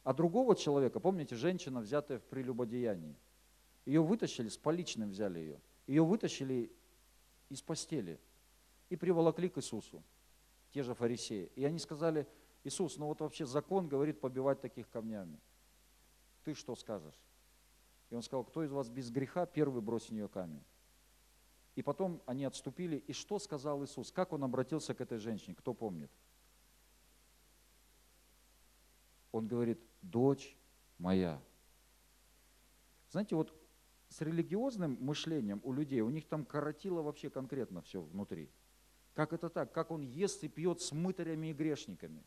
[0.04, 3.16] А другого человека, помните, женщина, взятая в прелюбодеянии,
[3.86, 6.72] ее вытащили, с поличным взяли ее, ее вытащили
[7.50, 8.20] из постели
[8.90, 10.04] и приволокли к Иисусу,
[10.72, 11.52] те же фарисеи.
[11.56, 12.28] И они сказали,
[12.66, 15.40] Иисус, ну вот вообще закон говорит побивать таких камнями.
[16.44, 17.18] Ты что скажешь?
[18.10, 20.64] И он сказал, кто из вас без греха, первый бросит в нее камень.
[21.76, 22.98] И потом они отступили.
[22.98, 24.12] И что сказал Иисус?
[24.12, 25.56] Как он обратился к этой женщине?
[25.56, 26.12] Кто помнит?
[29.32, 30.58] Он говорит, дочь
[30.98, 31.40] моя.
[33.12, 33.54] Знаете, вот
[34.10, 38.50] с религиозным мышлением у людей, у них там коротило вообще конкретно все внутри.
[39.14, 39.72] Как это так?
[39.72, 42.24] Как он ест и пьет с мытарями и грешниками?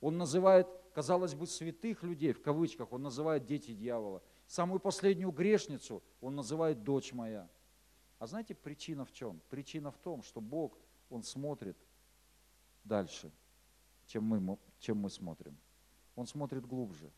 [0.00, 4.22] Он называет, казалось бы, святых людей, в кавычках, он называет дети дьявола.
[4.46, 7.48] Самую последнюю грешницу он называет дочь моя.
[8.18, 9.40] А знаете, причина в чем?
[9.50, 10.78] Причина в том, что Бог,
[11.10, 11.76] Он смотрит
[12.84, 13.30] дальше,
[14.06, 15.56] чем мы, чем мы смотрим.
[16.14, 17.10] Он смотрит глубже.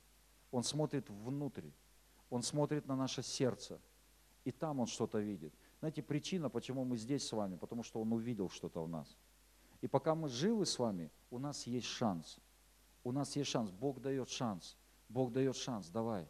[0.50, 1.70] Он смотрит внутрь.
[2.30, 3.80] Он смотрит на наше сердце.
[4.44, 5.54] И там Он что-то видит.
[5.78, 9.16] Знаете, причина, почему мы здесь с вами, потому что Он увидел что-то в нас.
[9.80, 12.40] И пока мы живы с вами, у нас есть шанс.
[13.04, 13.70] У нас есть шанс.
[13.70, 14.76] Бог дает шанс.
[15.08, 15.88] Бог дает шанс.
[15.88, 16.28] Давай,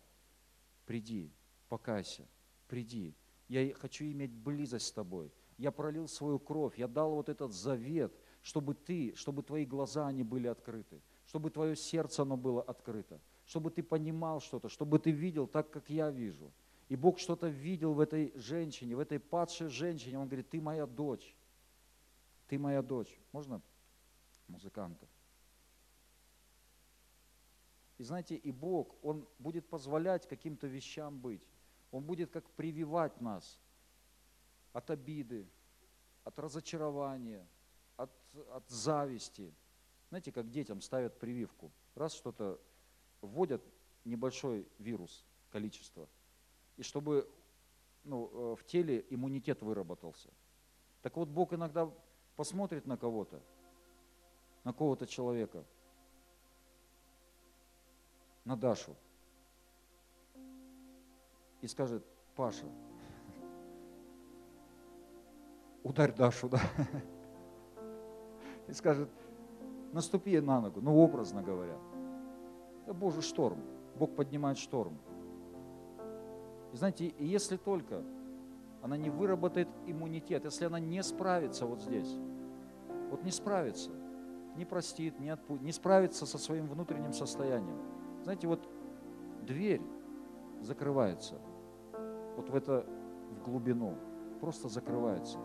[0.87, 1.33] приди,
[1.69, 2.27] покайся,
[2.69, 3.15] приди,
[3.49, 5.33] я хочу иметь близость с тобой.
[5.57, 10.23] Я пролил свою кровь, я дал вот этот завет, чтобы ты, чтобы твои глаза, они
[10.23, 15.49] были открыты, чтобы твое сердце, оно было открыто, чтобы ты понимал что-то, чтобы ты видел
[15.49, 16.53] так, как я вижу.
[16.89, 20.19] И Бог что-то видел в этой женщине, в этой падшей женщине.
[20.19, 21.37] Он говорит, ты моя дочь,
[22.47, 23.21] ты моя дочь.
[23.33, 23.61] Можно
[24.47, 25.07] музыканта?
[27.99, 31.47] И знаете, и Бог, Он будет позволять каким-то вещам быть.
[31.91, 33.59] Он будет как прививать нас
[34.73, 35.47] от обиды,
[36.25, 37.47] от разочарования,
[37.97, 38.11] от,
[38.53, 39.53] от зависти.
[40.11, 41.73] Знаете, как детям ставят прививку.
[41.95, 42.61] Раз что-то
[43.21, 43.63] вводят
[44.05, 46.09] небольшой вирус, количество,
[46.77, 47.29] и чтобы
[48.05, 50.31] ну, э, в теле иммунитет выработался.
[51.03, 51.91] Так вот, Бог иногда
[52.37, 53.43] посмотрит на кого-то,
[54.65, 55.65] на кого-то человека,
[58.49, 58.97] на Дашу–
[61.61, 62.05] и скажет,
[62.37, 62.65] Паша,
[65.83, 66.61] ударь Дашу, да,
[68.69, 69.09] и скажет,
[69.93, 71.77] наступи на ногу, ну образно говоря.
[72.85, 73.61] Это Божий шторм,
[73.97, 74.97] Бог поднимает шторм.
[76.73, 78.03] И знаете, если только
[78.83, 82.15] она не выработает иммунитет, если она не справится вот здесь,
[83.11, 83.91] вот не справится,
[84.55, 85.57] не простит, не, отпу...
[85.57, 87.98] не справится со своим внутренним состоянием.
[88.29, 88.69] Знаете, вот
[89.47, 89.81] дверь
[90.61, 91.37] закрывается
[92.37, 92.85] вот в это,
[93.31, 93.95] в глубину,
[94.43, 95.39] просто закрывается.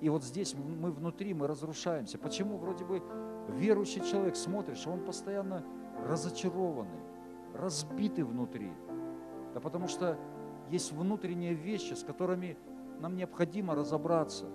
[0.00, 2.18] И вот здесь мы внутри, мы разрушаемся.
[2.18, 3.02] Почему вроде бы
[3.48, 5.64] верующий человек смотришь, он постоянно
[6.06, 7.02] разочарованный,
[7.52, 8.70] разбитый внутри?
[9.52, 10.16] Да потому что
[10.70, 12.56] есть внутренние вещи, с которыми
[13.00, 14.46] нам необходимо разобраться.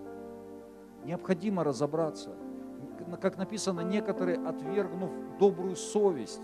[1.03, 2.37] Необходимо разобраться.
[3.19, 6.41] Как написано, некоторые, отвергнув добрую совесть,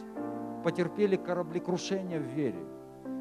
[0.64, 2.66] потерпели кораблекрушение в вере.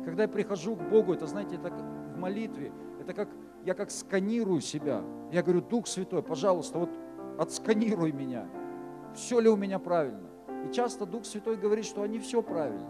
[0.05, 3.29] Когда я прихожу к Богу, это, знаете, это в молитве, это как,
[3.65, 5.03] я как сканирую себя.
[5.31, 6.91] Я говорю, Дух Святой, пожалуйста, вот
[7.39, 8.47] отсканируй меня.
[9.15, 10.29] Все ли у меня правильно?
[10.67, 12.89] И часто Дух Святой говорит, что они все правильно.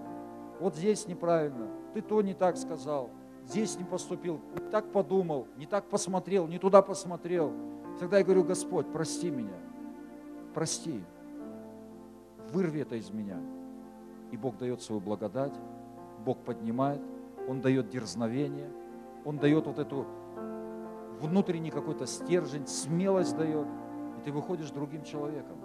[0.60, 3.10] Вот здесь неправильно, ты то не так сказал,
[3.46, 7.52] здесь не поступил, не так подумал, не так посмотрел, не туда посмотрел.
[7.98, 9.58] Тогда я говорю, Господь, прости меня,
[10.54, 11.02] прости,
[12.52, 13.40] вырви это из меня.
[14.32, 15.54] И Бог дает свою благодать,
[16.24, 17.00] Бог поднимает,
[17.48, 18.70] Он дает дерзновение,
[19.24, 20.06] Он дает вот эту
[21.20, 23.68] внутренний какой-то стержень, смелость дает,
[24.18, 25.58] и ты выходишь другим человеком.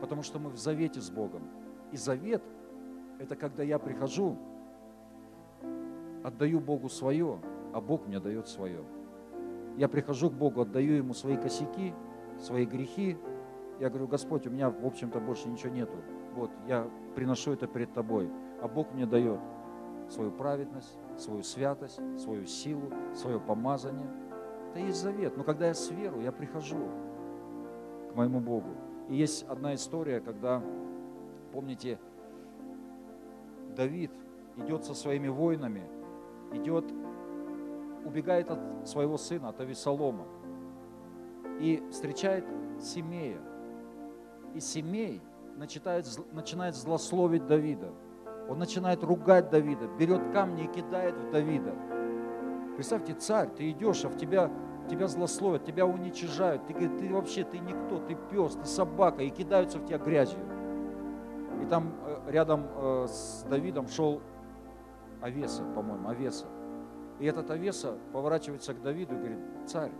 [0.00, 1.42] Потому что мы в завете с Богом.
[1.92, 2.42] И завет–
[3.18, 4.36] это когда я прихожу,
[6.22, 7.38] отдаю Богу свое,
[7.72, 8.82] а Бог мне дает свое.
[9.76, 11.94] Я прихожу к Богу, отдаю Ему свои косяки,
[12.40, 13.16] свои грехи.
[13.78, 15.96] Я говорю, Господь, у меня, в общем-то, больше ничего нету.
[16.34, 19.40] Вот, я приношу это перед Тобой а Бог мне дает
[20.08, 24.08] свою праведность, свою святость, свою силу, свое помазание.
[24.70, 25.36] Это есть завет.
[25.36, 26.88] Но когда я с верой, я прихожу
[28.10, 28.70] к моему Богу.
[29.08, 30.62] И есть одна история, когда,
[31.52, 31.98] помните,
[33.76, 34.10] Давид
[34.56, 35.84] идет со своими воинами,
[36.52, 36.84] идет,
[38.04, 40.26] убегает от своего сына, от Авесолома,
[41.60, 42.44] и встречает
[42.80, 43.38] Семея.
[44.54, 45.20] И Семей
[45.58, 47.92] начинает, начинает злословить Давида–
[48.48, 51.74] он начинает ругать Давида, берет камни и кидает в Давида.
[52.76, 54.50] Представьте, царь, ты идешь, а в тебя,
[54.88, 56.66] тебя злословят, тебя уничижают.
[56.66, 60.40] Ты говоришь, ты вообще, ты никто, ты пес, ты собака, и кидаются в тебя грязью.
[61.62, 64.22] И там э, рядом э, с Давидом шел
[65.20, 66.46] Овеса, по-моему, Овеса.
[67.18, 69.90] И этот Овеса поворачивается к Давиду и говорит, царь,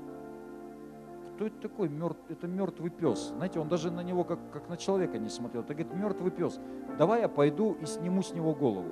[1.38, 1.88] кто это такой?
[1.88, 3.28] Мертв, это мертвый пес.
[3.36, 5.62] Знаете, он даже на него как, как на человека не смотрел.
[5.62, 6.58] Это говорит, мертвый пес.
[6.98, 8.90] Давай я пойду и сниму с него голову.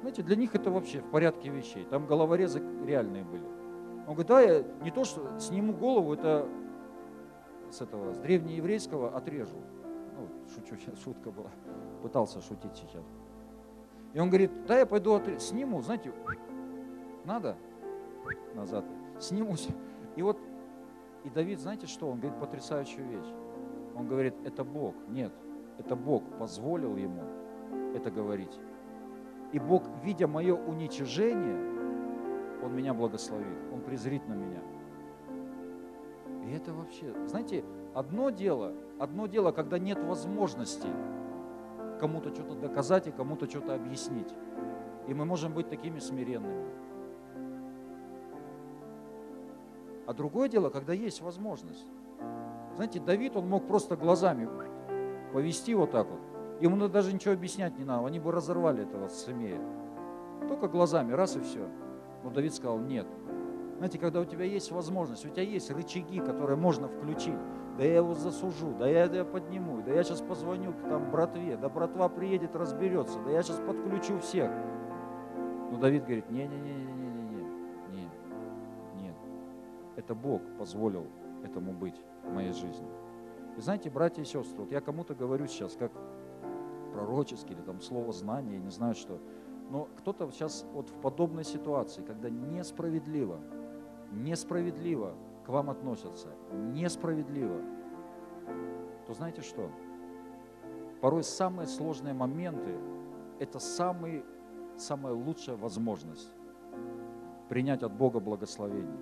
[0.00, 1.84] Знаете, для них это вообще в порядке вещей.
[1.84, 3.44] Там головорезы реальные были.
[4.06, 6.48] Он говорит, да, я не то, что сниму голову, это
[7.70, 9.58] с этого, с древнееврейского отрежу.
[10.16, 11.50] Ну, шучу, сейчас шутка была.
[12.02, 13.04] Пытался шутить сейчас.
[14.14, 16.10] И он говорит, да, я пойду отрежу, сниму, знаете,
[17.26, 17.54] надо
[18.54, 18.86] назад,
[19.20, 19.68] снимусь.
[20.16, 20.38] И вот,
[21.24, 23.32] и Давид, знаете что, он говорит потрясающую вещь.
[23.96, 24.94] Он говорит, это Бог.
[25.08, 25.32] Нет,
[25.78, 27.22] это Бог позволил ему
[27.94, 28.58] это говорить.
[29.52, 31.56] И Бог, видя мое уничижение,
[32.62, 34.60] Он меня благословит, Он презрит на меня.
[36.46, 37.64] И это вообще, знаете,
[37.94, 40.88] одно дело, одно дело, когда нет возможности
[42.00, 44.34] кому-то что-то доказать и кому-то что-то объяснить.
[45.06, 46.66] И мы можем быть такими смиренными.
[50.06, 51.86] А другое дело, когда есть возможность.
[52.74, 54.48] Знаете, Давид, он мог просто глазами
[55.32, 56.20] повести вот так вот.
[56.60, 59.60] Ему даже ничего объяснять не надо, они бы разорвали этого Сымея.
[60.48, 61.66] Только глазами, раз и все.
[62.22, 63.06] Но Давид сказал, нет.
[63.78, 67.34] Знаете, когда у тебя есть возможность, у тебя есть рычаги, которые можно включить,
[67.76, 71.68] да я его засужу, да я это подниму, да я сейчас позвоню там братве, да
[71.68, 74.50] братва приедет, разберется, да я сейчас подключу всех.
[75.72, 77.01] Но Давид говорит, не-не-не-не-не-не,
[80.04, 81.06] Это Бог позволил
[81.44, 82.88] этому быть в моей жизни.
[83.56, 85.92] И знаете, братья и сестры, вот я кому-то говорю сейчас, как
[86.92, 89.20] пророческий или там слово знания, не знаю что.
[89.70, 93.38] Но кто-то сейчас вот в подобной ситуации, когда несправедливо,
[94.10, 95.14] несправедливо
[95.46, 97.60] к вам относятся, несправедливо,
[99.06, 99.70] то знаете что?
[101.00, 102.76] Порой самые сложные моменты–
[103.38, 104.24] это самый,
[104.76, 106.30] самая лучшая возможность
[107.48, 109.00] принять от Бога благословение.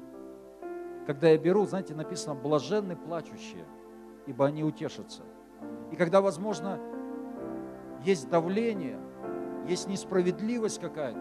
[1.11, 3.65] Когда я беру, знаете, написано «блаженны плачущие,
[4.27, 5.25] ибо они утешатся».
[5.91, 6.79] И когда, возможно,
[8.05, 8.97] есть давление,
[9.67, 11.19] есть несправедливость какая-то,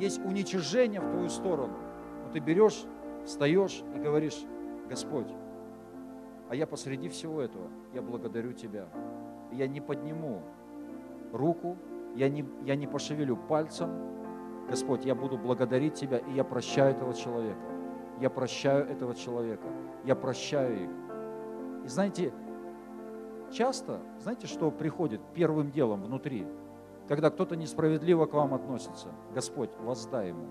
[0.00, 1.76] есть уничижение в твою сторону.
[2.24, 2.86] Но ты берешь,
[3.24, 4.40] встаешь и говоришь,
[4.88, 5.32] Господь,
[6.48, 8.88] а я посреди всего этого, я благодарю Тебя.
[9.52, 10.42] Я не подниму
[11.32, 11.76] руку,
[12.16, 13.90] я не, я не пошевелю пальцем.
[14.68, 17.77] Господь, я буду благодарить Тебя, и я прощаю этого человека.
[18.20, 19.68] Я прощаю этого человека.
[20.04, 20.90] Я прощаю их.
[21.84, 22.32] И знаете,
[23.50, 26.46] часто, знаете, что приходит первым делом внутри?
[27.06, 30.46] Когда кто-то несправедливо к вам относится, Господь, воздай ему.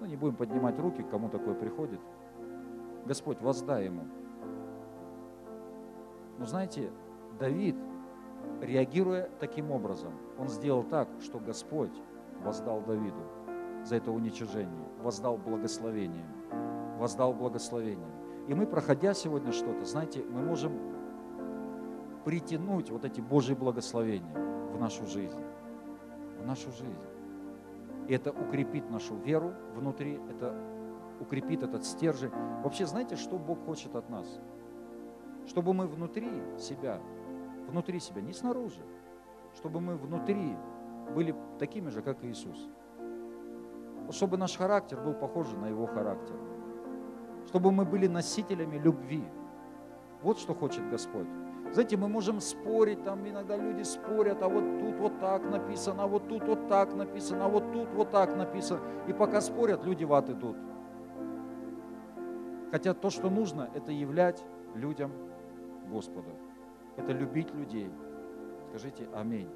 [0.00, 2.00] Ну, не будем поднимать руки, кому такое приходит.
[3.06, 4.04] Господь, воздай ему.
[6.38, 6.90] Но знаете,
[7.38, 7.76] Давид,
[8.60, 11.92] реагируя таким образом, он сделал так, что Господь
[12.42, 13.22] воздал Давиду
[13.84, 16.26] за это уничижение, воздал благословением,
[16.98, 18.10] воздал благословением.
[18.48, 20.72] И мы, проходя сегодня что-то, знаете, мы можем
[22.24, 24.34] притянуть вот эти Божьи благословения
[24.72, 25.40] в нашу жизнь.
[26.38, 27.00] В нашу жизнь.
[28.08, 30.54] И это укрепит нашу веру внутри, это
[31.20, 32.32] укрепит этот стержень.
[32.62, 34.26] Вообще, знаете, что Бог хочет от нас?
[35.46, 36.28] Чтобы мы внутри
[36.58, 37.00] себя,
[37.68, 38.82] внутри себя, не снаружи,
[39.54, 40.56] чтобы мы внутри
[41.14, 42.68] были такими же, как Иисус.
[44.10, 46.36] Чтобы наш характер был похож на Его характер.
[47.54, 49.22] Чтобы мы были носителями любви.
[50.22, 51.28] Вот что хочет Господь.
[51.70, 56.06] Знаете, мы можем спорить, там иногда люди спорят, а вот тут вот так написано, а
[56.08, 58.80] вот тут вот так написано, а вот тут вот так написано.
[59.06, 60.56] И пока спорят, люди в ад идут.
[62.72, 64.44] Хотя то, что нужно, это являть
[64.74, 65.12] людям
[65.88, 66.30] Господа.
[66.96, 67.88] Это любить людей.
[68.70, 69.48] Скажите аминь.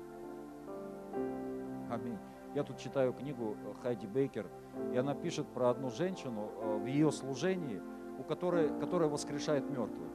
[1.90, 2.18] Аминь.
[2.54, 4.46] Я тут читаю книгу Хайди Бейкер,
[4.92, 7.80] и она пишет про одну женщину э, в ее служении,
[8.18, 10.08] у которой, которая воскрешает мертвых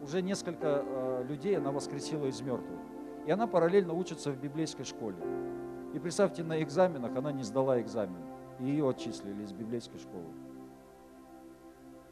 [0.00, 2.80] уже несколько э, людей она воскресила из мертвых.
[3.26, 5.16] И она параллельно учится в библейской школе.
[5.94, 8.22] И представьте, на экзаменах она не сдала экзамен.
[8.60, 10.28] И ее отчислили из библейской школы.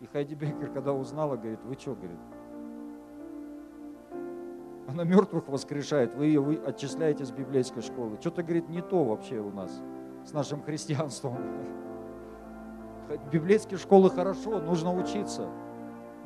[0.01, 2.19] И Хайди Бейкер, когда узнала, говорит, вы что, говорит,
[4.89, 8.19] она мертвых воскрешает, вы ее отчисляете из библейской школы.
[8.21, 9.83] Что-то, говорит, не то вообще у нас
[10.25, 11.39] с нашим христианством.
[13.31, 15.51] Библейские школы хорошо, нужно учиться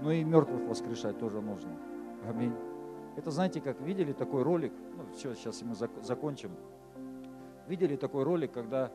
[0.00, 1.70] но и мертвых воскрешать тоже нужно.
[2.28, 2.54] Аминь.
[3.16, 6.50] Это знаете, как видели такой ролик, ну все, сейчас мы закончим.
[7.66, 8.90] Видели такой ролик, когда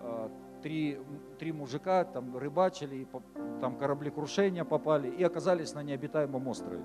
[0.00, 0.28] э,
[0.62, 0.98] три,
[1.38, 3.06] три мужика там рыбачили,
[3.60, 6.82] там кораблекрушения попали и оказались на необитаемом острове.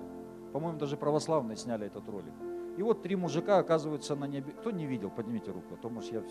[0.52, 2.32] По-моему, даже православные сняли этот ролик.
[2.76, 4.52] И вот три мужика оказываются на небе.
[4.52, 6.22] Кто не видел, поднимите руку, а то, может, я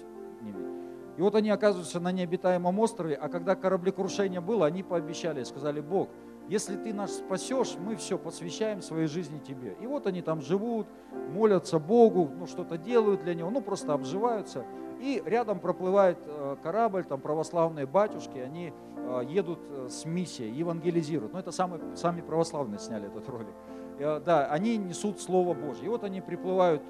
[0.41, 0.71] не видел.
[1.17, 6.09] И вот они оказываются на необитаемом острове, а когда кораблекрушение было, они пообещали, сказали, Бог,
[6.47, 9.75] если ты нас спасешь, мы все посвящаем своей жизни тебе.
[9.79, 10.87] И вот они там живут,
[11.29, 14.65] молятся Богу, ну что-то делают для него, ну просто обживаются.
[14.99, 21.33] И рядом проплывает э, корабль, там православные батюшки, они э, едут э, с миссией, евангелизируют.
[21.33, 23.53] Ну это самые, сами православные сняли этот ролик.
[24.01, 25.85] Да, они несут Слово Божье.
[25.85, 26.81] И вот они приплывают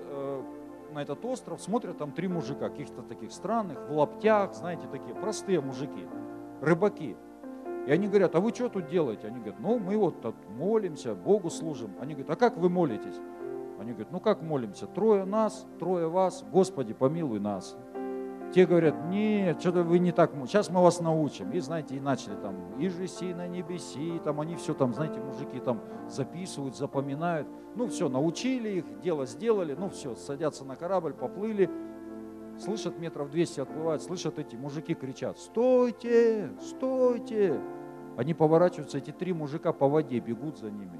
[0.93, 5.62] на этот остров, смотрят там три мужика, каких-то таких странных, в лаптях, знаете, такие простые
[5.62, 6.07] мужики,
[6.62, 7.16] рыбаки.
[7.88, 9.28] И они говорят, а вы что тут делаете?
[9.28, 11.91] Они говорят, ну мы вот тут молимся, Богу служим.
[11.99, 13.20] Они говорят, а как вы молитесь?
[13.80, 14.86] Они говорят, ну как молимся?
[14.86, 17.76] Трое нас, трое вас, Господи, помилуй нас.
[18.54, 21.52] Те говорят, нет, что-то вы не так, сейчас мы вас научим.
[21.52, 25.22] И знаете, и начали там, и же си на небеси, там они все там, знаете,
[25.22, 25.80] мужики там
[26.10, 27.47] записывают, запоминают.
[27.76, 31.70] Ну все, научили их, дело сделали, ну все, садятся на корабль, поплыли,
[32.60, 37.58] слышат метров 200 отплывают, слышат эти мужики кричат, стойте, стойте.
[38.18, 40.99] Они поворачиваются, эти три мужика по воде бегут за ними,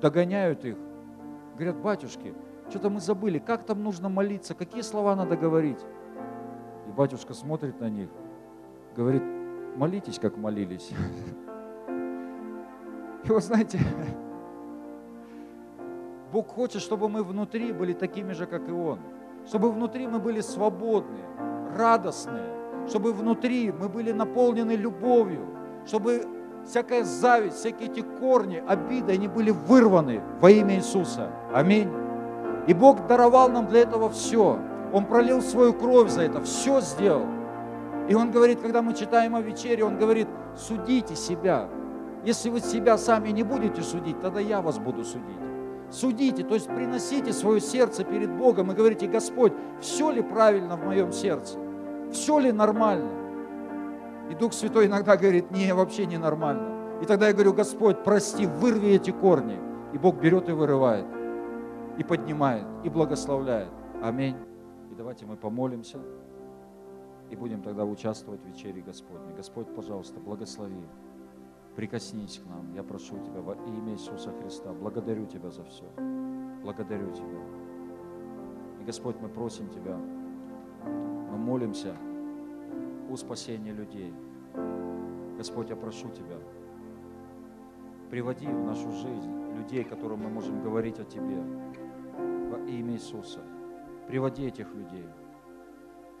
[0.00, 0.78] догоняют их,
[1.56, 2.34] говорят, батюшки,
[2.70, 5.84] что-то мы забыли, как там нужно молиться, какие слова надо говорить.
[6.88, 8.08] И батюшка смотрит на них,
[8.96, 9.22] говорит,
[9.76, 10.90] молитесь, как молились.
[13.24, 13.78] И вот знаете,
[16.32, 18.98] Бог хочет, чтобы мы внутри были такими же, как и Он.
[19.46, 21.18] Чтобы внутри мы были свободны,
[21.76, 22.86] радостные.
[22.88, 25.46] Чтобы внутри мы были наполнены любовью.
[25.86, 26.24] Чтобы
[26.64, 31.30] всякая зависть, всякие эти корни, обиды, они были вырваны во имя Иисуса.
[31.52, 31.90] Аминь.
[32.66, 34.58] И Бог даровал нам для этого все.
[34.92, 37.26] Он пролил свою кровь за это, все сделал.
[38.08, 41.68] И Он говорит, когда мы читаем о вечере, Он говорит, судите себя.
[42.24, 45.38] Если вы себя сами не будете судить, тогда я вас буду судить.
[45.90, 50.84] Судите, то есть приносите свое сердце перед Богом и говорите, Господь, все ли правильно в
[50.84, 51.58] моем сердце?
[52.12, 53.10] Все ли нормально?
[54.30, 57.00] И Дух Святой иногда говорит, не, вообще не нормально.
[57.02, 59.58] И тогда я говорю, Господь, прости, вырви эти корни.
[59.92, 61.06] И Бог берет и вырывает
[61.98, 63.70] и поднимает, и благословляет.
[64.02, 64.36] Аминь.
[64.90, 65.98] И давайте мы помолимся
[67.30, 69.34] и будем тогда участвовать в вечере Господней.
[69.36, 70.84] Господь, пожалуйста, благослови.
[71.76, 72.74] Прикоснись к нам.
[72.74, 74.72] Я прошу Тебя во имя Иисуса Христа.
[74.72, 75.84] Благодарю Тебя за все.
[76.62, 77.40] Благодарю Тебя.
[78.80, 79.96] И, Господь, мы просим Тебя,
[80.84, 81.94] мы молимся
[83.10, 84.12] о спасении людей.
[85.36, 86.36] Господь, я прошу Тебя,
[88.10, 91.42] приводи в нашу жизнь людей, которым мы можем говорить о Тебе
[92.50, 93.40] во имя Иисуса.
[94.08, 95.06] Приводи этих людей.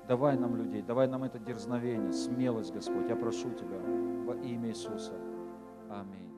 [0.06, 3.08] Давай нам людей, давай нам это дерзновение, смелость, Господь.
[3.08, 3.78] Я прошу Тебя
[4.24, 5.12] во имя Иисуса.
[5.88, 6.29] Аминь.